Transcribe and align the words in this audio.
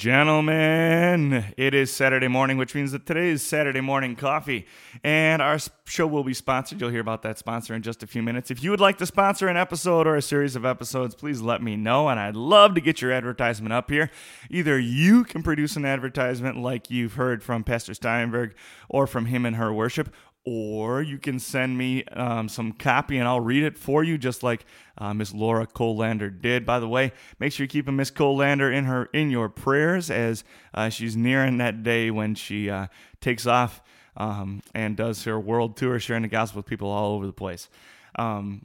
Gentlemen, 0.00 1.52
it 1.58 1.74
is 1.74 1.92
Saturday 1.92 2.26
morning, 2.26 2.56
which 2.56 2.74
means 2.74 2.92
that 2.92 3.04
today 3.04 3.28
is 3.28 3.42
Saturday 3.42 3.82
morning 3.82 4.16
coffee. 4.16 4.66
And 5.04 5.42
our 5.42 5.58
show 5.84 6.06
will 6.06 6.24
be 6.24 6.32
sponsored. 6.32 6.80
You'll 6.80 6.88
hear 6.88 7.02
about 7.02 7.20
that 7.20 7.36
sponsor 7.36 7.74
in 7.74 7.82
just 7.82 8.02
a 8.02 8.06
few 8.06 8.22
minutes. 8.22 8.50
If 8.50 8.64
you 8.64 8.70
would 8.70 8.80
like 8.80 8.96
to 8.96 9.04
sponsor 9.04 9.46
an 9.46 9.58
episode 9.58 10.06
or 10.06 10.16
a 10.16 10.22
series 10.22 10.56
of 10.56 10.64
episodes, 10.64 11.14
please 11.14 11.42
let 11.42 11.62
me 11.62 11.76
know. 11.76 12.08
And 12.08 12.18
I'd 12.18 12.34
love 12.34 12.74
to 12.76 12.80
get 12.80 13.02
your 13.02 13.12
advertisement 13.12 13.74
up 13.74 13.90
here. 13.90 14.10
Either 14.48 14.78
you 14.78 15.22
can 15.22 15.42
produce 15.42 15.76
an 15.76 15.84
advertisement 15.84 16.56
like 16.56 16.90
you've 16.90 17.12
heard 17.12 17.42
from 17.42 17.62
Pastor 17.62 17.92
Steinberg 17.92 18.54
or 18.88 19.06
from 19.06 19.26
him 19.26 19.44
and 19.44 19.56
her 19.56 19.70
worship, 19.70 20.14
or 20.44 21.02
you 21.02 21.18
can 21.18 21.38
send 21.38 21.76
me 21.76 22.04
um, 22.04 22.48
some 22.48 22.72
copy 22.72 23.18
and 23.18 23.28
I'll 23.28 23.40
read 23.40 23.62
it 23.62 23.76
for 23.76 24.02
you, 24.02 24.16
just 24.16 24.42
like 24.42 24.64
uh, 24.98 25.12
Miss 25.12 25.34
Laura 25.34 25.66
Colander 25.66 26.30
did. 26.30 26.64
By 26.64 26.80
the 26.80 26.88
way, 26.88 27.12
make 27.38 27.52
sure 27.52 27.64
you 27.64 27.68
keep 27.68 27.86
Miss 27.86 28.10
Colander 28.10 28.70
in 28.70 28.84
her 28.84 29.06
in 29.12 29.30
your 29.30 29.48
prayers 29.48 30.10
as 30.10 30.44
uh, 30.72 30.88
she's 30.88 31.16
nearing 31.16 31.58
that 31.58 31.82
day 31.82 32.10
when 32.10 32.34
she 32.34 32.70
uh, 32.70 32.86
takes 33.20 33.46
off 33.46 33.82
um, 34.16 34.62
and 34.74 34.96
does 34.96 35.24
her 35.24 35.38
world 35.38 35.76
tour, 35.76 35.98
sharing 35.98 36.22
the 36.22 36.28
gospel 36.28 36.60
with 36.60 36.66
people 36.66 36.88
all 36.88 37.14
over 37.14 37.26
the 37.26 37.32
place. 37.32 37.68
Um, 38.16 38.64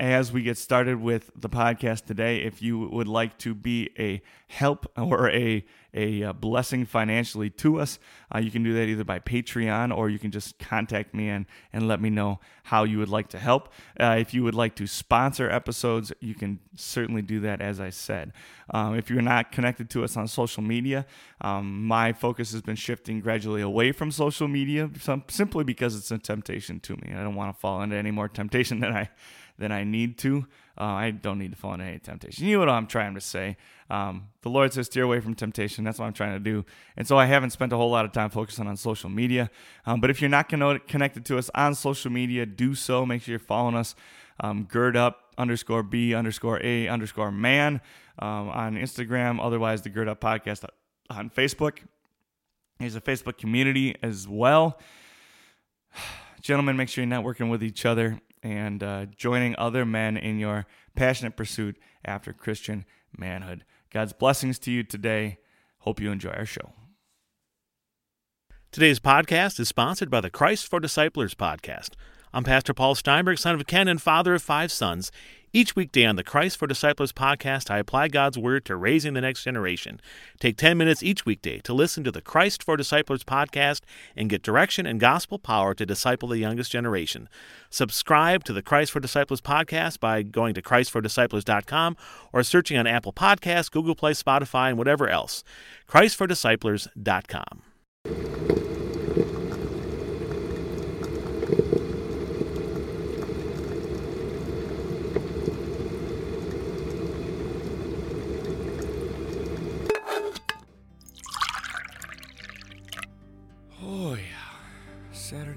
as 0.00 0.32
we 0.32 0.42
get 0.42 0.56
started 0.56 0.98
with 1.00 1.30
the 1.36 1.50
podcast 1.50 2.06
today, 2.06 2.38
if 2.38 2.62
you 2.62 2.88
would 2.88 3.06
like 3.06 3.36
to 3.38 3.54
be 3.54 3.90
a 3.98 4.22
help 4.48 4.90
or 4.96 5.30
a 5.30 5.64
a 5.92 6.22
uh, 6.22 6.32
blessing 6.32 6.86
financially 6.86 7.50
to 7.50 7.80
us, 7.80 7.98
uh, 8.32 8.38
you 8.38 8.50
can 8.50 8.62
do 8.62 8.72
that 8.74 8.84
either 8.84 9.02
by 9.02 9.18
Patreon 9.18 9.96
or 9.96 10.08
you 10.08 10.20
can 10.20 10.30
just 10.30 10.56
contact 10.58 11.12
me 11.12 11.28
and, 11.28 11.46
and 11.72 11.88
let 11.88 12.00
me 12.00 12.10
know 12.10 12.38
how 12.62 12.84
you 12.84 12.98
would 12.98 13.08
like 13.08 13.28
to 13.28 13.38
help. 13.40 13.72
Uh, 13.98 14.16
if 14.16 14.32
you 14.32 14.44
would 14.44 14.54
like 14.54 14.76
to 14.76 14.86
sponsor 14.86 15.50
episodes, 15.50 16.12
you 16.20 16.36
can 16.36 16.60
certainly 16.76 17.22
do 17.22 17.40
that, 17.40 17.60
as 17.60 17.80
I 17.80 17.90
said. 17.90 18.32
Um, 18.72 18.96
if 18.96 19.10
you're 19.10 19.20
not 19.20 19.50
connected 19.50 19.90
to 19.90 20.04
us 20.04 20.16
on 20.16 20.28
social 20.28 20.62
media, 20.62 21.06
um, 21.40 21.84
my 21.84 22.12
focus 22.12 22.52
has 22.52 22.62
been 22.62 22.76
shifting 22.76 23.20
gradually 23.20 23.60
away 23.60 23.90
from 23.90 24.12
social 24.12 24.46
media 24.46 24.88
simply 25.26 25.64
because 25.64 25.96
it's 25.96 26.12
a 26.12 26.18
temptation 26.18 26.78
to 26.80 26.94
me. 26.98 27.12
I 27.16 27.24
don't 27.24 27.34
want 27.34 27.52
to 27.52 27.60
fall 27.60 27.82
into 27.82 27.96
any 27.96 28.12
more 28.12 28.28
temptation 28.28 28.78
than 28.78 28.92
I 28.92 29.08
than 29.60 29.70
I 29.70 29.84
need 29.84 30.18
to. 30.18 30.46
Uh, 30.76 30.84
I 30.84 31.10
don't 31.10 31.38
need 31.38 31.52
to 31.52 31.56
fall 31.56 31.74
into 31.74 31.84
any 31.84 31.98
temptation. 31.98 32.46
You 32.46 32.54
know 32.54 32.60
what 32.60 32.68
I'm 32.70 32.86
trying 32.86 33.14
to 33.14 33.20
say. 33.20 33.56
Um, 33.90 34.28
the 34.42 34.48
Lord 34.48 34.72
says 34.72 34.86
steer 34.86 35.04
away 35.04 35.20
from 35.20 35.34
temptation. 35.34 35.84
That's 35.84 35.98
what 35.98 36.06
I'm 36.06 36.12
trying 36.14 36.32
to 36.32 36.40
do. 36.40 36.64
And 36.96 37.06
so 37.06 37.18
I 37.18 37.26
haven't 37.26 37.50
spent 37.50 37.72
a 37.72 37.76
whole 37.76 37.90
lot 37.90 38.04
of 38.04 38.12
time 38.12 38.30
focusing 38.30 38.66
on 38.66 38.76
social 38.76 39.10
media. 39.10 39.50
Um, 39.84 40.00
but 40.00 40.10
if 40.10 40.20
you're 40.20 40.30
not 40.30 40.48
connected 40.48 41.24
to 41.26 41.38
us 41.38 41.50
on 41.54 41.74
social 41.74 42.10
media, 42.10 42.46
do 42.46 42.74
so. 42.74 43.04
Make 43.04 43.22
sure 43.22 43.32
you're 43.32 43.38
following 43.38 43.76
us. 43.76 43.94
Um, 44.40 44.64
gird 44.64 44.96
up 44.96 45.34
underscore 45.36 45.82
B 45.82 46.14
underscore 46.14 46.60
A 46.64 46.88
underscore 46.88 47.30
man 47.30 47.82
um, 48.18 48.48
on 48.48 48.76
Instagram. 48.76 49.38
Otherwise, 49.38 49.82
the 49.82 49.90
Gird 49.90 50.08
Up 50.08 50.20
Podcast 50.20 50.64
on 51.10 51.28
Facebook. 51.28 51.78
There's 52.78 52.96
a 52.96 53.02
Facebook 53.02 53.36
community 53.36 53.96
as 54.02 54.26
well. 54.26 54.80
Gentlemen, 56.40 56.78
make 56.78 56.88
sure 56.88 57.04
you're 57.04 57.12
networking 57.12 57.50
with 57.50 57.62
each 57.62 57.84
other 57.84 58.18
and 58.42 58.82
uh, 58.82 59.06
joining 59.16 59.54
other 59.56 59.84
men 59.84 60.16
in 60.16 60.38
your 60.38 60.66
passionate 60.94 61.36
pursuit 61.36 61.76
after 62.04 62.32
Christian 62.32 62.84
manhood. 63.16 63.64
God's 63.90 64.12
blessings 64.12 64.58
to 64.60 64.70
you 64.70 64.82
today. 64.82 65.38
Hope 65.80 66.00
you 66.00 66.10
enjoy 66.10 66.30
our 66.30 66.46
show. 66.46 66.72
Today's 68.70 69.00
podcast 69.00 69.58
is 69.58 69.68
sponsored 69.68 70.10
by 70.10 70.20
the 70.20 70.30
Christ 70.30 70.68
for 70.68 70.78
Disciples 70.78 71.34
podcast. 71.34 71.90
I'm 72.32 72.44
Pastor 72.44 72.72
Paul 72.72 72.94
Steinberg, 72.94 73.38
son 73.38 73.56
of 73.56 73.66
Ken 73.66 73.88
and 73.88 74.00
father 74.00 74.34
of 74.34 74.42
five 74.42 74.70
sons. 74.70 75.10
Each 75.52 75.74
weekday 75.74 76.04
on 76.04 76.14
the 76.14 76.22
Christ 76.22 76.58
for 76.58 76.68
Disciples 76.68 77.12
podcast, 77.12 77.72
I 77.72 77.78
apply 77.78 78.06
God's 78.06 78.38
Word 78.38 78.64
to 78.66 78.76
raising 78.76 79.14
the 79.14 79.20
next 79.20 79.42
generation. 79.42 80.00
Take 80.38 80.56
10 80.56 80.78
minutes 80.78 81.02
each 81.02 81.26
weekday 81.26 81.58
to 81.60 81.74
listen 81.74 82.04
to 82.04 82.12
the 82.12 82.22
Christ 82.22 82.62
for 82.62 82.76
Disciples 82.76 83.24
podcast 83.24 83.80
and 84.14 84.30
get 84.30 84.44
direction 84.44 84.86
and 84.86 85.00
gospel 85.00 85.40
power 85.40 85.74
to 85.74 85.84
disciple 85.84 86.28
the 86.28 86.38
youngest 86.38 86.70
generation. 86.70 87.28
Subscribe 87.68 88.44
to 88.44 88.52
the 88.52 88.62
Christ 88.62 88.92
for 88.92 89.00
Disciples 89.00 89.40
podcast 89.40 89.98
by 89.98 90.22
going 90.22 90.54
to 90.54 90.62
ChristForDisciples.com 90.62 91.96
or 92.32 92.44
searching 92.44 92.78
on 92.78 92.86
Apple 92.86 93.12
Podcasts, 93.12 93.72
Google 93.72 93.96
Play, 93.96 94.12
Spotify, 94.12 94.68
and 94.68 94.78
whatever 94.78 95.08
else. 95.08 95.42
ChristForDisciples.com. 95.88 98.59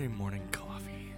Saturday 0.03 0.17
morning 0.17 0.45
coffee. 0.51 1.13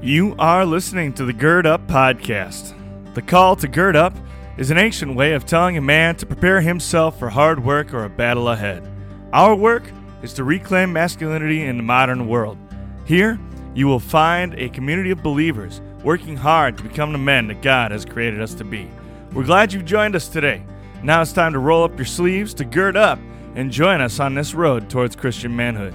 You 0.00 0.34
are 0.38 0.64
listening 0.64 1.12
to 1.14 1.26
the 1.26 1.32
Gird 1.34 1.66
Up 1.66 1.86
Podcast. 1.86 2.74
The 3.14 3.20
call 3.20 3.54
to 3.56 3.68
gird 3.68 3.96
up 3.96 4.14
is 4.56 4.70
an 4.70 4.78
ancient 4.78 5.14
way 5.14 5.34
of 5.34 5.44
telling 5.44 5.76
a 5.76 5.82
man 5.82 6.16
to 6.16 6.26
prepare 6.26 6.62
himself 6.62 7.18
for 7.18 7.28
hard 7.28 7.62
work 7.62 7.92
or 7.92 8.04
a 8.04 8.10
battle 8.10 8.48
ahead. 8.48 8.88
Our 9.34 9.54
work 9.54 9.82
is 10.22 10.32
to 10.34 10.44
reclaim 10.44 10.92
masculinity 10.92 11.64
in 11.64 11.76
the 11.76 11.82
modern 11.82 12.28
world. 12.28 12.56
Here, 13.04 13.38
you 13.74 13.88
will 13.88 14.00
find 14.00 14.54
a 14.54 14.70
community 14.70 15.10
of 15.10 15.22
believers 15.22 15.82
working 16.02 16.36
hard 16.36 16.78
to 16.78 16.82
become 16.82 17.12
the 17.12 17.18
men 17.18 17.46
that 17.48 17.60
God 17.60 17.90
has 17.90 18.06
created 18.06 18.40
us 18.40 18.54
to 18.54 18.64
be. 18.64 18.88
We're 19.34 19.44
glad 19.44 19.74
you've 19.74 19.84
joined 19.84 20.16
us 20.16 20.28
today. 20.28 20.62
Now 21.02 21.22
it's 21.22 21.32
time 21.32 21.52
to 21.52 21.60
roll 21.60 21.84
up 21.84 21.96
your 21.96 22.06
sleeves, 22.06 22.52
to 22.54 22.64
gird 22.64 22.96
up, 22.96 23.20
and 23.54 23.70
join 23.70 24.00
us 24.00 24.18
on 24.18 24.34
this 24.34 24.52
road 24.52 24.90
towards 24.90 25.14
Christian 25.14 25.54
manhood. 25.54 25.94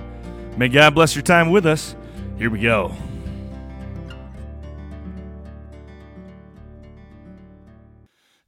May 0.58 0.70
God 0.70 0.96
bless 0.96 1.14
your 1.14 1.24
time 1.24 1.50
with 1.50 1.66
us. 1.66 1.96
Here 2.38 2.50
we 2.50 2.60
go. 2.60 2.96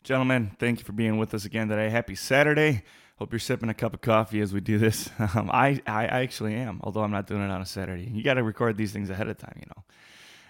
Gentlemen, 0.04 0.52
thank 0.60 0.80
you 0.80 0.86
for 0.86 0.94
being 0.94 1.18
with 1.18 1.34
us 1.34 1.44
again 1.44 1.68
today. 1.68 1.90
Happy 1.90 2.16
Saturday. 2.16 2.84
Hope 3.18 3.34
you're 3.34 3.40
sipping 3.40 3.70
a 3.70 3.74
cup 3.74 3.94
of 3.94 4.02
coffee 4.02 4.40
as 4.40 4.54
we 4.54 4.62
do 4.62 4.78
this. 4.78 5.10
Um, 5.36 5.50
I, 5.52 5.82
I 5.86 6.06
actually 6.06 6.54
am, 6.54 6.80
although 6.84 7.02
I'm 7.02 7.12
not 7.12 7.28
doing 7.28 7.42
it 7.42 7.52
on 7.52 7.62
a 7.62 7.66
Saturday. 7.66 8.10
You 8.10 8.24
got 8.24 8.36
to 8.36 8.44
record 8.44 8.78
these 8.78 8.94
things 8.94 9.10
ahead 9.10 9.28
of 9.28 9.38
time, 9.38 9.56
you 9.60 9.66
know. 9.76 9.84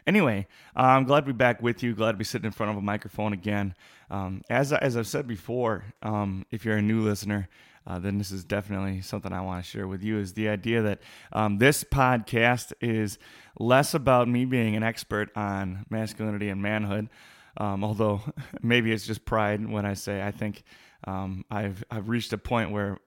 Anyway, 0.05 0.45
uh, 0.75 0.81
I'm 0.81 1.05
glad 1.05 1.21
to 1.21 1.25
be 1.25 1.31
back 1.31 1.61
with 1.63 1.81
you. 1.81 1.95
Glad 1.95 2.11
to 2.11 2.17
be 2.17 2.23
sitting 2.23 2.45
in 2.45 2.51
front 2.51 2.71
of 2.71 2.77
a 2.77 2.81
microphone 2.81 3.33
again. 3.33 3.73
Um, 4.09 4.41
as 4.49 4.71
as 4.71 4.95
I've 4.97 5.07
said 5.07 5.27
before, 5.27 5.85
um, 6.01 6.45
if 6.51 6.65
you're 6.65 6.77
a 6.77 6.81
new 6.81 7.01
listener, 7.01 7.49
uh, 7.87 7.99
then 7.99 8.17
this 8.17 8.31
is 8.31 8.43
definitely 8.43 9.01
something 9.01 9.31
I 9.31 9.41
want 9.41 9.63
to 9.63 9.69
share 9.69 9.87
with 9.87 10.03
you. 10.03 10.19
Is 10.19 10.33
the 10.33 10.49
idea 10.49 10.81
that 10.81 11.01
um, 11.31 11.57
this 11.57 11.83
podcast 11.83 12.73
is 12.81 13.17
less 13.59 13.93
about 13.93 14.27
me 14.27 14.45
being 14.45 14.75
an 14.75 14.83
expert 14.83 15.29
on 15.35 15.85
masculinity 15.89 16.49
and 16.49 16.61
manhood, 16.61 17.09
um, 17.57 17.83
although 17.83 18.21
maybe 18.61 18.91
it's 18.91 19.05
just 19.05 19.25
pride 19.25 19.67
when 19.67 19.85
I 19.85 19.93
say 19.93 20.21
I 20.21 20.31
think 20.31 20.63
um, 21.05 21.45
I've 21.49 21.83
I've 21.89 22.09
reached 22.09 22.33
a 22.33 22.37
point 22.37 22.71
where 22.71 22.97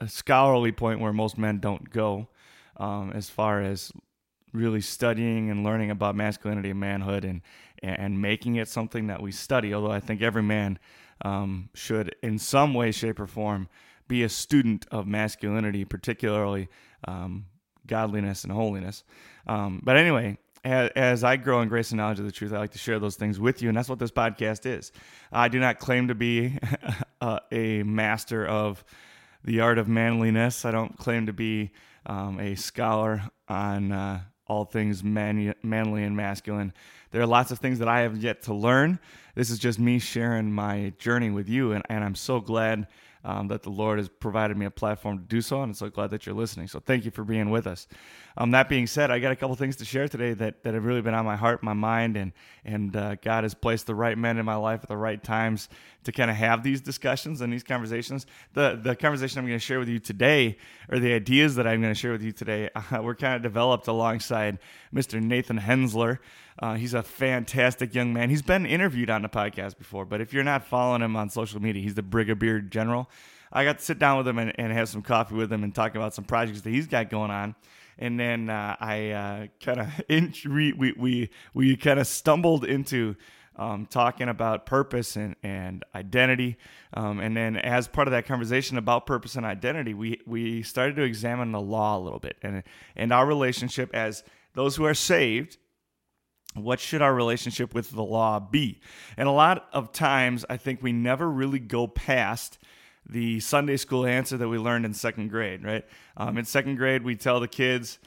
a 0.00 0.08
scholarly 0.08 0.72
point 0.72 1.00
where 1.00 1.12
most 1.12 1.38
men 1.38 1.58
don't 1.58 1.90
go. 1.90 2.28
Um, 2.78 3.12
as 3.14 3.30
far 3.30 3.62
as 3.62 3.90
really 4.52 4.80
studying 4.80 5.50
and 5.50 5.64
learning 5.64 5.90
about 5.90 6.14
masculinity 6.14 6.70
and 6.70 6.80
manhood 6.80 7.24
and 7.24 7.42
and 7.82 8.20
making 8.20 8.56
it 8.56 8.68
something 8.68 9.06
that 9.08 9.20
we 9.22 9.32
study. 9.32 9.74
Although 9.74 9.92
I 9.92 10.00
think 10.00 10.22
every 10.22 10.42
man 10.42 10.78
um, 11.22 11.70
should, 11.74 12.14
in 12.22 12.38
some 12.38 12.74
way, 12.74 12.92
shape, 12.92 13.20
or 13.20 13.26
form, 13.26 13.68
be 14.08 14.22
a 14.22 14.28
student 14.28 14.86
of 14.90 15.06
masculinity, 15.06 15.84
particularly 15.84 16.68
um, 17.06 17.46
godliness 17.86 18.44
and 18.44 18.52
holiness. 18.52 19.04
Um, 19.46 19.80
but 19.82 19.96
anyway, 19.96 20.38
as, 20.64 21.22
I 21.22 21.36
grow 21.36 21.62
in 21.62 21.68
grace 21.68 21.90
and 21.90 21.98
knowledge 21.98 22.18
of 22.18 22.24
the 22.24 22.32
truth, 22.32 22.52
I 22.52 22.58
like 22.58 22.72
to 22.72 22.78
share 22.78 22.98
those 22.98 23.16
things 23.16 23.38
with 23.38 23.62
you, 23.62 23.68
and 23.68 23.76
that's 23.76 23.88
what 23.88 23.98
this 23.98 24.10
podcast 24.10 24.66
is. 24.66 24.92
I 25.32 25.48
do 25.48 25.60
not 25.60 25.78
claim 25.78 26.08
to 26.08 26.14
be 26.14 26.58
a, 27.20 27.40
a 27.52 27.82
master 27.84 28.46
of 28.46 28.84
the 29.44 29.60
art 29.60 29.78
of 29.78 29.88
manliness. 29.88 30.64
I 30.64 30.72
don't 30.72 30.98
claim 30.98 31.26
to 31.26 31.32
be 31.32 31.70
um, 32.06 32.40
a 32.40 32.56
scholar 32.56 33.22
on 33.48 33.92
uh, 33.92 34.20
all 34.46 34.64
things 34.64 35.02
man- 35.02 35.54
manly 35.62 36.04
and 36.04 36.16
masculine. 36.16 36.72
There 37.10 37.22
are 37.22 37.26
lots 37.26 37.50
of 37.50 37.58
things 37.58 37.78
that 37.78 37.88
I 37.88 38.00
have 38.00 38.16
yet 38.16 38.42
to 38.42 38.54
learn. 38.54 38.98
This 39.34 39.50
is 39.50 39.58
just 39.58 39.78
me 39.78 39.98
sharing 39.98 40.52
my 40.52 40.92
journey 40.98 41.30
with 41.30 41.48
you, 41.48 41.72
and, 41.72 41.84
and 41.88 42.04
I'm 42.04 42.14
so 42.14 42.40
glad 42.40 42.86
um, 43.26 43.48
that 43.48 43.64
the 43.64 43.70
Lord 43.70 43.98
has 43.98 44.08
provided 44.08 44.56
me 44.56 44.66
a 44.66 44.70
platform 44.70 45.18
to 45.18 45.24
do 45.24 45.40
so, 45.40 45.60
and 45.60 45.70
I'm 45.70 45.74
so 45.74 45.90
glad 45.90 46.10
that 46.10 46.26
you're 46.26 46.34
listening. 46.34 46.68
So 46.68 46.78
thank 46.78 47.04
you 47.04 47.10
for 47.10 47.24
being 47.24 47.50
with 47.50 47.66
us. 47.66 47.88
Um, 48.36 48.52
that 48.52 48.68
being 48.68 48.86
said, 48.86 49.10
I 49.10 49.18
got 49.18 49.32
a 49.32 49.36
couple 49.36 49.56
things 49.56 49.74
to 49.76 49.84
share 49.84 50.06
today 50.06 50.32
that, 50.34 50.62
that 50.62 50.74
have 50.74 50.84
really 50.84 51.02
been 51.02 51.12
on 51.12 51.24
my 51.24 51.34
heart, 51.34 51.60
my 51.62 51.72
mind, 51.72 52.16
and 52.16 52.32
and 52.64 52.94
uh, 52.94 53.16
God 53.16 53.42
has 53.42 53.52
placed 53.52 53.88
the 53.88 53.96
right 53.96 54.16
men 54.16 54.38
in 54.38 54.44
my 54.44 54.54
life 54.54 54.80
at 54.84 54.88
the 54.88 54.96
right 54.96 55.22
times 55.22 55.68
to 56.04 56.12
kind 56.12 56.30
of 56.30 56.36
have 56.36 56.62
these 56.62 56.80
discussions 56.80 57.40
and 57.40 57.52
these 57.52 57.64
conversations. 57.64 58.26
The 58.54 58.78
the 58.80 58.94
conversation 58.94 59.40
I'm 59.40 59.46
going 59.46 59.58
to 59.58 59.64
share 59.64 59.80
with 59.80 59.88
you 59.88 59.98
today, 59.98 60.56
or 60.88 61.00
the 61.00 61.12
ideas 61.12 61.56
that 61.56 61.66
I'm 61.66 61.80
going 61.80 61.92
to 61.92 61.98
share 61.98 62.12
with 62.12 62.22
you 62.22 62.32
today, 62.32 62.70
uh, 62.92 63.02
were 63.02 63.16
kind 63.16 63.34
of 63.34 63.42
developed 63.42 63.88
alongside 63.88 64.60
Mr. 64.94 65.20
Nathan 65.20 65.58
Hensler. 65.58 66.20
Uh, 66.58 66.74
he's 66.74 66.94
a 66.94 67.02
fantastic 67.02 67.94
young 67.94 68.12
man. 68.12 68.30
He's 68.30 68.42
been 68.42 68.66
interviewed 68.66 69.10
on 69.10 69.22
the 69.22 69.28
podcast 69.28 69.76
before, 69.78 70.04
but 70.04 70.20
if 70.20 70.32
you're 70.32 70.44
not 70.44 70.64
following 70.64 71.02
him 71.02 71.16
on 71.16 71.28
social 71.28 71.60
media, 71.60 71.82
he's 71.82 71.94
the 71.94 72.02
Brigadier 72.02 72.60
General. 72.60 73.10
I 73.52 73.64
got 73.64 73.78
to 73.78 73.84
sit 73.84 73.98
down 73.98 74.18
with 74.18 74.28
him 74.28 74.38
and, 74.38 74.52
and 74.58 74.72
have 74.72 74.88
some 74.88 75.02
coffee 75.02 75.34
with 75.34 75.52
him 75.52 75.64
and 75.64 75.74
talk 75.74 75.94
about 75.94 76.14
some 76.14 76.24
projects 76.24 76.62
that 76.62 76.70
he's 76.70 76.86
got 76.86 77.10
going 77.10 77.30
on. 77.30 77.54
And 77.98 78.18
then 78.18 78.50
uh, 78.50 78.76
I 78.78 79.10
uh, 79.10 79.46
kind 79.60 79.80
of 79.80 80.02
we 80.48 80.94
we 80.98 81.30
we 81.54 81.76
kind 81.76 81.98
of 81.98 82.06
stumbled 82.06 82.64
into 82.64 83.16
um, 83.58 83.86
talking 83.86 84.28
about 84.28 84.66
purpose 84.66 85.16
and, 85.16 85.34
and 85.42 85.84
identity. 85.94 86.56
Um, 86.94 87.20
and 87.20 87.36
then, 87.36 87.56
as 87.56 87.88
part 87.88 88.06
of 88.06 88.12
that 88.12 88.26
conversation 88.26 88.78
about 88.78 89.06
purpose 89.06 89.34
and 89.34 89.46
identity, 89.46 89.94
we, 89.94 90.20
we 90.26 90.62
started 90.62 90.96
to 90.96 91.02
examine 91.02 91.52
the 91.52 91.60
law 91.60 91.98
a 91.98 92.00
little 92.00 92.18
bit 92.18 92.36
and, 92.42 92.62
and 92.94 93.12
our 93.12 93.26
relationship 93.26 93.90
as 93.94 94.22
those 94.54 94.76
who 94.76 94.84
are 94.84 94.94
saved. 94.94 95.58
What 96.54 96.80
should 96.80 97.02
our 97.02 97.14
relationship 97.14 97.74
with 97.74 97.90
the 97.90 98.02
law 98.02 98.40
be? 98.40 98.80
And 99.16 99.28
a 99.28 99.32
lot 99.32 99.68
of 99.72 99.92
times, 99.92 100.44
I 100.48 100.56
think 100.56 100.82
we 100.82 100.92
never 100.92 101.30
really 101.30 101.58
go 101.58 101.86
past 101.86 102.58
the 103.08 103.40
Sunday 103.40 103.76
school 103.76 104.06
answer 104.06 104.36
that 104.36 104.48
we 104.48 104.58
learned 104.58 104.84
in 104.84 104.94
second 104.94 105.28
grade, 105.28 105.64
right? 105.64 105.84
Um, 106.16 106.38
in 106.38 106.44
second 106.44 106.76
grade, 106.76 107.02
we 107.02 107.14
tell 107.14 107.40
the 107.40 107.48
kids 107.48 107.98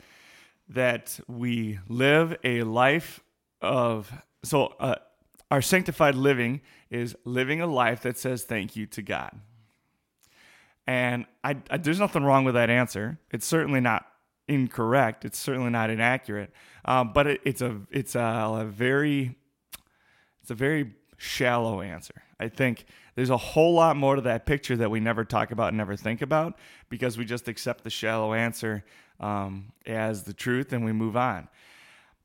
that 0.70 1.20
we 1.28 1.80
live 1.88 2.38
a 2.44 2.64
life 2.64 3.22
of 3.62 4.12
so 4.44 4.74
uh, 4.80 4.96
our 5.52 5.62
sanctified 5.62 6.16
living 6.16 6.62
is 6.90 7.16
living 7.26 7.62
a 7.62 7.68
life 7.68 8.02
that 8.02 8.18
says 8.18 8.44
thank 8.44 8.76
you 8.76 8.86
to 8.88 9.02
God. 9.02 9.32
And 10.88 11.26
I, 11.44 11.58
I, 11.70 11.78
there's 11.78 12.00
nothing 12.00 12.24
wrong 12.24 12.46
with 12.46 12.56
that 12.56 12.70
answer. 12.70 13.20
It's 13.32 13.46
certainly 13.46 13.80
not 13.80 14.08
incorrect. 14.50 15.26
It's 15.26 15.38
certainly 15.38 15.70
not 15.70 15.90
inaccurate. 15.90 16.52
Um, 16.86 17.14
but 17.14 17.28
it, 17.28 17.42
it's 17.46 17.62
a 17.62 17.82
it's 17.92 18.16
a, 18.16 18.20
a 18.20 18.66
very 18.66 19.36
it's 20.42 20.52
a 20.52 20.56
very 20.56 20.94
shallow 21.18 21.82
answer. 21.82 22.24
I 22.40 22.48
think 22.48 22.86
there's 23.16 23.30
a 23.30 23.38
whole 23.38 23.74
lot 23.74 23.98
more 23.98 24.16
to 24.16 24.22
that 24.22 24.46
picture 24.46 24.78
that 24.78 24.90
we 24.90 25.00
never 25.00 25.26
talk 25.26 25.52
about 25.52 25.70
and 25.70 25.78
never 25.78 25.96
think 25.96 26.22
about 26.22 26.58
because 26.88 27.18
we 27.18 27.26
just 27.26 27.48
accept 27.48 27.84
the 27.84 27.90
shallow 27.90 28.34
answer 28.34 28.86
um, 29.20 29.74
as 29.86 30.24
the 30.24 30.34
truth 30.34 30.72
and 30.72 30.86
we 30.86 30.94
move 30.94 31.18
on. 31.18 31.50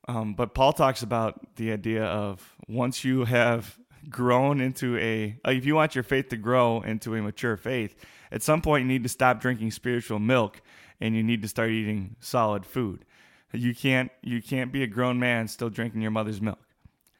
Um, 0.07 0.33
but 0.33 0.53
Paul 0.53 0.71
talks 0.71 1.03
about 1.03 1.55
the 1.57 1.71
idea 1.71 2.05
of 2.05 2.55
once 2.67 3.03
you 3.03 3.25
have 3.25 3.77
grown 4.09 4.61
into 4.61 4.97
a, 4.97 5.37
if 5.45 5.65
you 5.65 5.75
want 5.75 5.95
your 5.95 6.03
faith 6.03 6.29
to 6.29 6.37
grow 6.37 6.81
into 6.81 7.15
a 7.15 7.21
mature 7.21 7.57
faith, 7.57 7.95
at 8.31 8.43
some 8.43 8.61
point 8.61 8.83
you 8.83 8.87
need 8.87 9.03
to 9.03 9.09
stop 9.09 9.41
drinking 9.41 9.71
spiritual 9.71 10.19
milk 10.19 10.61
and 10.99 11.15
you 11.15 11.23
need 11.23 11.41
to 11.41 11.47
start 11.47 11.71
eating 11.71 12.15
solid 12.19 12.65
food. 12.65 13.05
You 13.53 13.73
can't 13.73 14.11
you 14.21 14.41
can't 14.41 14.71
be 14.71 14.83
a 14.83 14.87
grown 14.87 15.19
man 15.19 15.47
still 15.47 15.69
drinking 15.69 16.01
your 16.01 16.11
mother's 16.11 16.41
milk. 16.41 16.59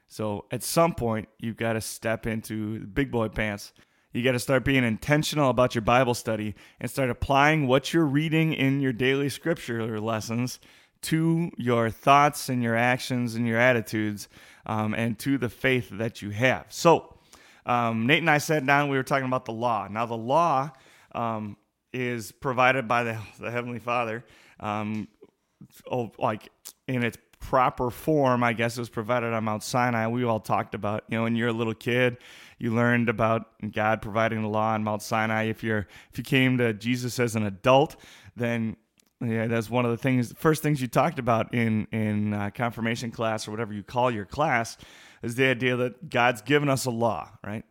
So 0.08 0.46
at 0.52 0.64
some 0.64 0.94
point 0.94 1.30
you've 1.40 1.58
got 1.58 1.74
to 1.74 1.82
step 1.82 2.28
into 2.28 2.80
big 2.88 3.12
boy 3.12 3.30
pants. 3.30 3.74
You 4.14 4.24
got 4.24 4.32
to 4.32 4.40
start 4.40 4.64
being 4.64 4.84
intentional 4.86 5.50
about 5.50 5.76
your 5.76 5.82
Bible 5.82 6.14
study 6.14 6.56
and 6.80 6.90
start 6.90 7.10
applying 7.10 7.68
what 7.68 7.94
you're 7.94 8.06
reading 8.06 8.54
in 8.54 8.80
your 8.80 8.94
daily 8.94 9.28
scripture 9.28 10.00
lessons 10.00 10.60
to 11.02 11.52
your 11.58 11.90
thoughts 11.90 12.50
and 12.50 12.64
your 12.64 12.76
actions 12.76 13.36
and 13.36 13.46
your 13.46 13.60
attitudes 13.60 14.28
um, 14.66 14.94
and 14.94 15.20
to 15.20 15.38
the 15.38 15.50
faith 15.50 15.90
that 15.92 16.22
you 16.22 16.32
have. 16.32 16.66
So, 16.70 17.18
um, 17.66 18.08
Nate 18.08 18.20
and 18.20 18.30
I 18.30 18.38
sat 18.38 18.66
down, 18.66 18.90
we 18.90 18.98
were 18.98 19.04
talking 19.04 19.28
about 19.28 19.46
the 19.46 19.52
law. 19.52 19.88
Now, 19.90 20.06
the 20.06 20.18
law 20.18 20.72
um, 21.14 21.58
is 21.96 22.32
provided 22.32 22.88
by 22.88 23.04
the, 23.04 23.18
the 23.40 23.50
Heavenly 23.50 23.80
Father, 23.80 24.26
um, 24.60 25.08
oh, 25.90 26.12
like 26.20 26.50
in 26.88 27.04
its 27.04 27.18
proper 27.40 27.90
form, 27.90 28.44
I 28.44 28.54
guess 28.54 28.78
it 28.78 28.82
was 28.82 28.90
provided 28.90 29.34
on 29.34 29.44
Mount 29.46 29.64
Sinai. 29.64 30.08
We 30.08 30.24
all 30.24 30.40
talked 30.40 30.76
about, 30.76 31.06
you 31.08 31.18
know, 31.18 31.24
when 31.24 31.36
you're 31.36 31.50
a 31.50 31.54
little 31.54 31.74
kid, 31.74 32.18
you 32.60 32.74
learned 32.74 33.08
about 33.08 33.48
God 33.72 34.02
providing 34.02 34.42
the 34.42 34.48
law 34.48 34.74
on 34.74 34.84
Mount 34.84 35.02
Sinai. 35.02 35.44
If 35.44 35.64
you're 35.64 35.88
if 36.12 36.18
you 36.18 36.24
came 36.24 36.58
to 36.58 36.74
Jesus 36.74 37.20
as 37.20 37.36
an 37.36 37.46
adult, 37.46 37.96
then 38.36 38.76
yeah, 39.22 39.48
that's 39.48 39.70
one 39.70 39.86
of 39.86 39.92
the 39.92 39.98
things. 39.98 40.34
First 40.34 40.64
things 40.64 40.82
you 40.82 40.88
talked 40.88 41.20
about 41.20 41.54
in 41.54 41.88
in 41.92 42.34
uh, 42.34 42.50
confirmation 42.54 43.12
class 43.12 43.48
or 43.48 43.52
whatever 43.52 43.74
you 43.74 43.84
call 43.84 44.12
your 44.12 44.26
class 44.26 44.78
is 45.22 45.36
the 45.36 45.46
idea 45.46 45.76
that 45.76 46.10
God's 46.10 46.42
given 46.42 46.70
us 46.70 46.86
a 46.86 46.92
law, 46.92 47.32
right? 47.44 47.64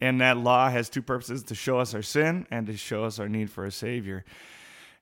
And 0.00 0.20
that 0.20 0.36
law 0.36 0.68
has 0.68 0.88
two 0.88 1.02
purposes: 1.02 1.42
to 1.44 1.54
show 1.54 1.78
us 1.78 1.94
our 1.94 2.02
sin 2.02 2.46
and 2.50 2.66
to 2.66 2.76
show 2.76 3.04
us 3.04 3.18
our 3.18 3.28
need 3.28 3.50
for 3.50 3.64
a 3.64 3.70
Savior, 3.70 4.24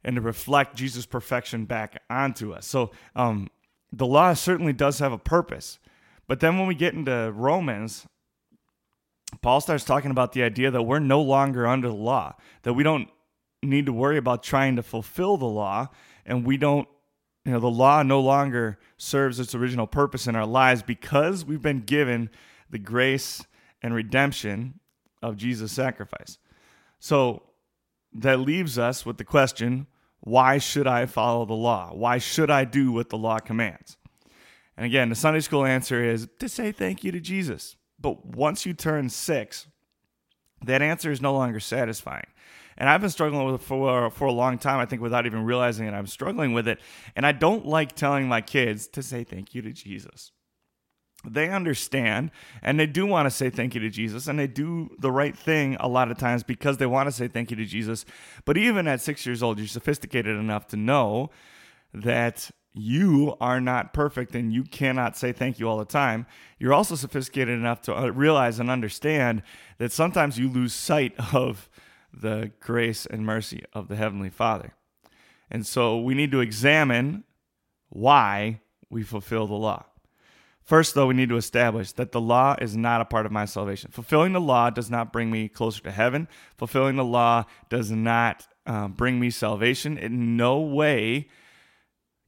and 0.05 0.17
to 0.17 0.23
reflect 0.23 0.77
Jesus' 0.77 1.07
perfection 1.07 1.65
back 1.65 2.03
onto 2.09 2.53
us. 2.53 2.67
So, 2.67 2.93
um, 3.17 3.49
the 3.93 4.07
law 4.07 4.35
certainly 4.35 4.73
does 4.73 4.99
have 4.99 5.13
a 5.13 5.19
purpose. 5.19 5.79
But 6.27 6.41
then 6.41 6.59
when 6.59 6.67
we 6.67 6.75
get 6.75 6.95
into 6.95 7.33
Romans, 7.35 8.07
Paul 9.43 9.61
starts 9.61 9.85
talking 9.85 10.11
about 10.11 10.33
the 10.33 10.43
idea 10.43 10.71
that 10.71 10.83
we're 10.83 10.99
no 11.01 11.21
longer 11.21 11.67
under 11.67 11.89
the 11.89 11.95
law, 11.95 12.35
that 12.63 12.73
we 12.73 12.83
don't 12.83 13.09
need 13.63 13.87
to 13.87 13.93
worry 13.93 14.17
about 14.17 14.43
trying 14.43 14.77
to 14.77 14.83
fulfill 14.83 15.37
the 15.37 15.45
law 15.45 15.89
and 16.27 16.47
we 16.47 16.57
don't 16.57 16.89
you 17.45 17.53
know 17.53 17.61
the 17.61 17.71
law 17.71 18.03
no 18.03 18.21
longer 18.21 18.79
serves 18.97 19.39
its 19.39 19.55
original 19.55 19.87
purpose 19.87 20.27
in 20.27 20.37
our 20.37 20.47
lives 20.47 20.83
because 20.83 21.45
we've 21.45 21.63
been 21.63 21.81
given 21.81 22.31
the 22.71 22.79
grace 22.79 23.45
and 23.83 23.95
redemption 23.95 24.81
of 25.25 25.37
Jesus 25.37 25.73
sacrifice 25.73 26.39
so 26.99 27.43
that 28.13 28.41
leaves 28.41 28.79
us 28.79 29.05
with 29.05 29.19
the 29.19 29.25
question 29.25 29.87
why 30.21 30.59
should 30.59 30.87
I 30.87 31.07
follow 31.07 31.45
the 31.45 31.55
law 31.55 31.93
why 31.95 32.19
should 32.19 32.51
I 32.51 32.65
do 32.65 32.93
what 32.93 33.09
the 33.09 33.19
law 33.19 33.39
commands 33.39 33.97
and 34.77 34.87
again 34.87 35.09
the 35.09 35.15
Sunday 35.15 35.41
school 35.41 35.65
answer 35.65 36.03
is 36.05 36.29
to 36.39 36.49
say 36.49 36.73
thank 36.73 37.03
you 37.03 37.13
to 37.13 37.21
Jesus 37.21 37.77
but 37.99 38.25
once 38.25 38.67
you 38.67 38.75
turn 38.75 39.09
6 39.09 39.67
that 40.65 40.83
answer 40.83 41.11
is 41.11 41.21
no 41.21 41.33
longer 41.35 41.61
satisfying 41.61 42.27
and 42.77 42.89
I've 42.89 43.01
been 43.01 43.11
struggling 43.11 43.45
with 43.47 43.57
it 43.57 43.65
for 43.65 44.11
for 44.11 44.27
a 44.27 44.33
long 44.33 44.59
time. 44.59 44.81
I 44.81 44.87
think 44.87 45.01
without 45.01 45.27
even 45.27 45.45
realizing 45.45 45.87
it, 45.87 45.95
I'm 45.95 46.09
struggling 46.09 46.53
with 46.53 46.67
it. 46.67 46.81
And 47.15 47.25
I 47.25 47.31
don't 47.31 47.65
like 47.65 47.95
telling 47.95 48.27
my 48.27 48.41
kids 48.41 48.89
to 48.89 49.03
say 49.03 49.23
thank 49.23 49.55
you 49.55 49.63
to 49.63 49.73
Jesus. 49.73 50.33
They 51.27 51.49
understand 51.49 52.31
and 52.63 52.79
they 52.79 52.87
do 52.87 53.07
want 53.07 53.27
to 53.27 53.31
say 53.31 53.51
thank 53.51 53.75
you 53.75 53.81
to 53.81 53.91
Jesus 53.91 54.27
and 54.27 54.39
they 54.39 54.47
do 54.47 54.91
the 54.99 55.11
right 55.11 55.37
thing 55.37 55.77
a 55.81 55.89
lot 55.89 56.11
of 56.11 56.19
times 56.19 56.43
because 56.43 56.77
they 56.77 56.87
want 56.87 57.07
to 57.07 57.13
say 57.13 57.29
thank 57.29 57.51
you 57.51 57.57
to 57.57 57.65
Jesus. 57.65 58.05
But 58.45 58.57
even 58.57 58.87
at 58.87 59.01
six 59.01 59.25
years 59.25 59.43
old, 59.43 59.59
you're 59.59 59.67
sophisticated 59.67 60.37
enough 60.37 60.67
to 60.69 60.77
know 60.77 61.31
that 61.93 62.51
you 62.75 63.37
are 63.41 63.61
not 63.61 63.93
perfect 63.93 64.35
and 64.35 64.53
you 64.53 64.65
cannot 64.65 65.17
say 65.17 65.33
thank 65.33 65.61
you 65.61 65.69
all 65.69 65.79
the 65.79 65.85
time. 65.85 66.27
You're 66.59 66.75
also 66.75 66.97
sophisticated 66.97 67.55
enough 67.55 67.81
to 67.83 67.97
uh, 67.97 68.09
realize 68.09 68.59
and 68.59 68.69
understand 68.69 69.43
that 69.79 69.93
sometimes 69.93 70.39
you 70.39 70.49
lose 70.49 70.75
sight 70.75 71.15
of 71.33 71.71
the 72.13 72.51
grace 72.61 73.07
and 73.07 73.25
mercy 73.25 73.65
of 73.73 73.89
the 73.89 73.97
Heavenly 73.97 74.31
Father. 74.31 74.75
And 75.51 75.65
so 75.65 76.01
we 76.01 76.15
need 76.15 76.33
to 76.33 76.41
examine 76.41 77.25
why 77.91 78.61
we 78.91 79.03
fulfill 79.05 79.47
the 79.47 79.55
law. 79.55 79.87
First, 80.65 80.95
though, 80.95 81.07
we 81.07 81.15
need 81.15 81.29
to 81.29 81.37
establish 81.37 81.93
that 81.93 82.13
the 82.13 82.21
law 82.21 82.57
is 82.61 82.77
not 82.77 83.01
a 83.01 83.05
part 83.05 83.27
of 83.27 83.33
my 83.33 83.45
salvation. 83.45 83.91
Fulfilling 83.91 84.33
the 84.33 84.41
law 84.41 84.71
does 84.71 84.91
not 84.91 85.13
bring 85.13 85.31
me 85.31 85.49
closer 85.49 85.83
to 85.83 85.91
heaven. 85.91 86.27
Fulfilling 86.57 86.97
the 86.97 87.05
law 87.05 87.45
does 87.69 87.91
not 87.91 88.47
um, 88.67 88.93
bring 88.93 89.21
me 89.21 89.29
salvation. 89.29 89.99
In 89.99 90.37
no 90.39 90.61
way 90.61 91.29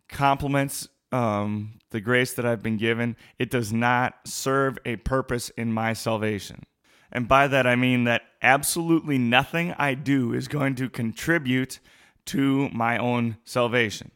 complements 0.09 0.89
um, 1.13 1.79
the 1.91 2.01
grace 2.01 2.35
that 2.35 2.45
I've 2.45 2.63
been 2.63 2.77
given. 2.77 3.17
It 3.39 3.51
does 3.51 3.73
not 3.73 4.15
serve 4.25 4.79
a 4.85 4.97
purpose 4.97 5.51
in 5.51 5.73
my 5.73 5.93
salvation. 5.93 6.65
And 7.13 7.29
by 7.29 7.49
that, 7.49 7.67
I 7.67 7.77
mean 7.77 8.05
that 8.05 8.23
absolutely 8.43 9.17
nothing 9.17 9.75
I 9.79 9.95
do 9.95 10.35
is 10.35 10.49
going 10.49 10.75
to 10.77 10.91
contribute 10.91 11.79
to 12.27 12.69
my 12.71 12.99
own 12.99 13.39
salvation. 13.45 14.11